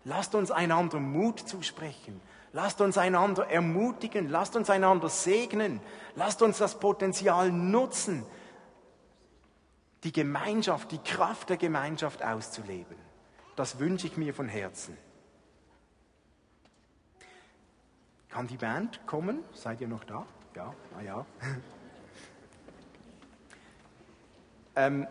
Lasst 0.03 0.35
uns 0.35 0.51
einander 0.51 0.99
Mut 0.99 1.39
zusprechen. 1.39 2.21
Lasst 2.53 2.79
uns 2.79 2.97
einander 2.97 3.49
ermutigen. 3.49 4.29
Lasst 4.29 4.55
uns 4.55 4.69
einander 4.69 5.09
segnen. 5.09 5.81
Lasst 6.15 6.41
uns 6.41 6.59
das 6.59 6.79
Potenzial 6.79 7.51
nutzen, 7.51 8.25
die 10.03 10.11
Gemeinschaft, 10.11 10.91
die 10.91 10.99
Kraft 10.99 11.49
der 11.49 11.57
Gemeinschaft 11.57 12.23
auszuleben. 12.23 12.95
Das 13.55 13.79
wünsche 13.79 14.07
ich 14.07 14.15
mir 14.15 14.33
von 14.33 14.47
Herzen. 14.47 14.95
Kann 18.29 18.47
die 18.47 18.57
Band 18.57 19.05
kommen? 19.07 19.43
Seid 19.53 19.81
ihr 19.81 19.87
noch 19.87 20.03
da? 20.03 20.25
Ja, 20.55 20.73
ah 20.97 21.01
ja. 21.01 21.25
ähm, 24.75 25.07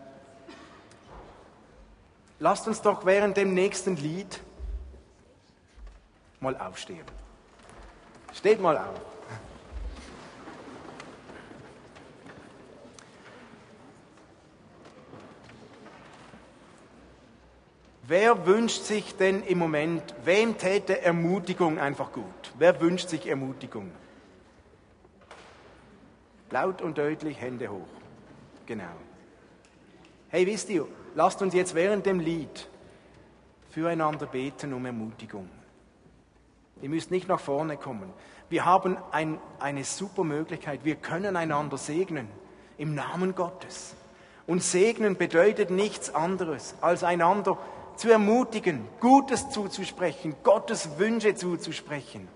lasst 2.39 2.67
uns 2.67 2.81
doch 2.81 3.05
während 3.05 3.37
dem 3.37 3.53
nächsten 3.53 3.95
Lied 3.95 4.39
mal 6.39 6.57
aufstehen. 6.57 7.05
Steht 8.33 8.61
mal 8.61 8.77
auf. 8.77 9.01
Wer 18.07 18.45
wünscht 18.45 18.83
sich 18.83 19.15
denn 19.15 19.41
im 19.41 19.57
Moment, 19.57 20.13
wem 20.23 20.59
täte 20.59 21.01
Ermutigung 21.01 21.79
einfach 21.79 22.11
gut? 22.11 22.53
Wer 22.59 22.79
wünscht 22.79 23.09
sich 23.09 23.25
Ermutigung? 23.25 23.91
Laut 26.51 26.83
und 26.83 26.99
deutlich 26.99 27.41
Hände 27.41 27.71
hoch. 27.71 27.87
Genau. 28.67 28.83
Hey, 30.35 30.45
wisst 30.45 30.69
ihr, 30.69 30.85
lasst 31.13 31.41
uns 31.41 31.53
jetzt 31.53 31.75
während 31.75 32.05
dem 32.05 32.19
Lied 32.19 32.67
füreinander 33.69 34.25
beten 34.25 34.73
um 34.73 34.85
Ermutigung. 34.85 35.49
Ihr 36.81 36.89
müsst 36.89 37.09
nicht 37.09 37.29
nach 37.29 37.39
vorne 37.39 37.77
kommen. 37.77 38.11
Wir 38.49 38.65
haben 38.65 38.97
ein, 39.13 39.39
eine 39.59 39.85
super 39.85 40.25
Möglichkeit. 40.25 40.81
Wir 40.83 40.95
können 40.95 41.37
einander 41.37 41.77
segnen 41.77 42.27
im 42.77 42.95
Namen 42.95 43.33
Gottes. 43.33 43.95
Und 44.45 44.61
segnen 44.61 45.15
bedeutet 45.15 45.69
nichts 45.69 46.13
anderes, 46.13 46.75
als 46.81 47.05
einander 47.05 47.57
zu 47.95 48.11
ermutigen, 48.11 48.85
Gutes 48.99 49.51
zuzusprechen, 49.51 50.35
Gottes 50.43 50.99
Wünsche 50.99 51.35
zuzusprechen. 51.35 52.27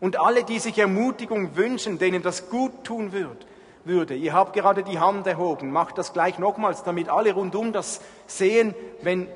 Und 0.00 0.18
alle, 0.18 0.42
die 0.42 0.58
sich 0.58 0.80
Ermutigung 0.80 1.54
wünschen, 1.54 2.00
denen 2.00 2.24
das 2.24 2.50
gut 2.50 2.82
tun 2.82 3.12
wird, 3.12 3.46
würde. 3.86 4.14
Ihr 4.14 4.32
habt 4.32 4.52
gerade 4.52 4.82
die 4.82 4.98
Hand 4.98 5.26
erhoben. 5.26 5.70
Macht 5.70 5.98
das 5.98 6.12
gleich 6.12 6.38
nochmals, 6.38 6.82
damit 6.82 7.08
alle 7.08 7.32
rundum 7.32 7.72
das 7.72 8.00
sehen, 8.26 8.74
wenn 9.02 9.28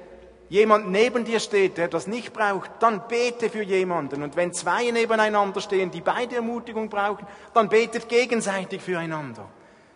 jemand 0.49 0.91
neben 0.91 1.25
dir 1.25 1.41
steht, 1.41 1.79
der 1.79 1.89
das 1.89 2.07
nicht 2.07 2.33
braucht, 2.33 2.71
dann 2.81 3.07
bete 3.09 3.49
für 3.49 3.63
jemanden. 3.63 4.23
Und 4.23 4.37
wenn 4.37 4.53
zwei 4.53 4.91
nebeneinander 4.91 5.61
stehen, 5.61 5.91
die 5.91 6.01
beide 6.01 6.37
Ermutigung 6.37 6.89
brauchen, 6.89 7.27
dann 7.55 7.69
betet 7.69 8.09
gegenseitig 8.09 8.83
füreinander. 8.83 9.49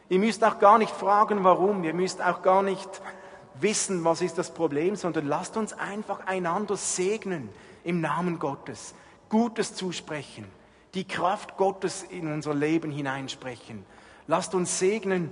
Ihr 0.08 0.18
müsst 0.18 0.44
auch 0.44 0.58
gar 0.58 0.78
nicht 0.78 0.94
fragen, 0.94 1.44
warum. 1.44 1.82
Ihr 1.84 1.94
müsst 1.94 2.22
auch 2.22 2.42
gar 2.42 2.62
nicht 2.62 2.88
wissen, 3.60 4.04
was 4.04 4.20
ist 4.20 4.38
das 4.38 4.52
Problem, 4.52 4.96
sondern 4.96 5.26
lasst 5.26 5.56
uns 5.56 5.72
einfach 5.72 6.26
einander 6.26 6.76
segnen 6.76 7.48
im 7.84 8.00
Namen 8.00 8.38
Gottes, 8.38 8.94
Gutes 9.28 9.74
zusprechen, 9.74 10.46
die 10.94 11.06
Kraft 11.06 11.56
Gottes 11.56 12.04
in 12.04 12.32
unser 12.32 12.54
Leben 12.54 12.90
hineinsprechen. 12.90 13.84
Lasst 14.26 14.54
uns 14.54 14.78
segnen. 14.78 15.30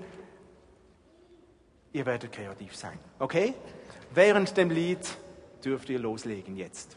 Ihr 1.92 2.06
werdet 2.06 2.32
kreativ 2.32 2.74
sein, 2.76 2.98
okay? 3.18 3.54
Während 4.14 4.56
dem 4.56 4.70
Lied 4.70 5.16
dürft 5.64 5.90
ihr 5.90 5.98
loslegen 5.98 6.56
jetzt. 6.56 6.96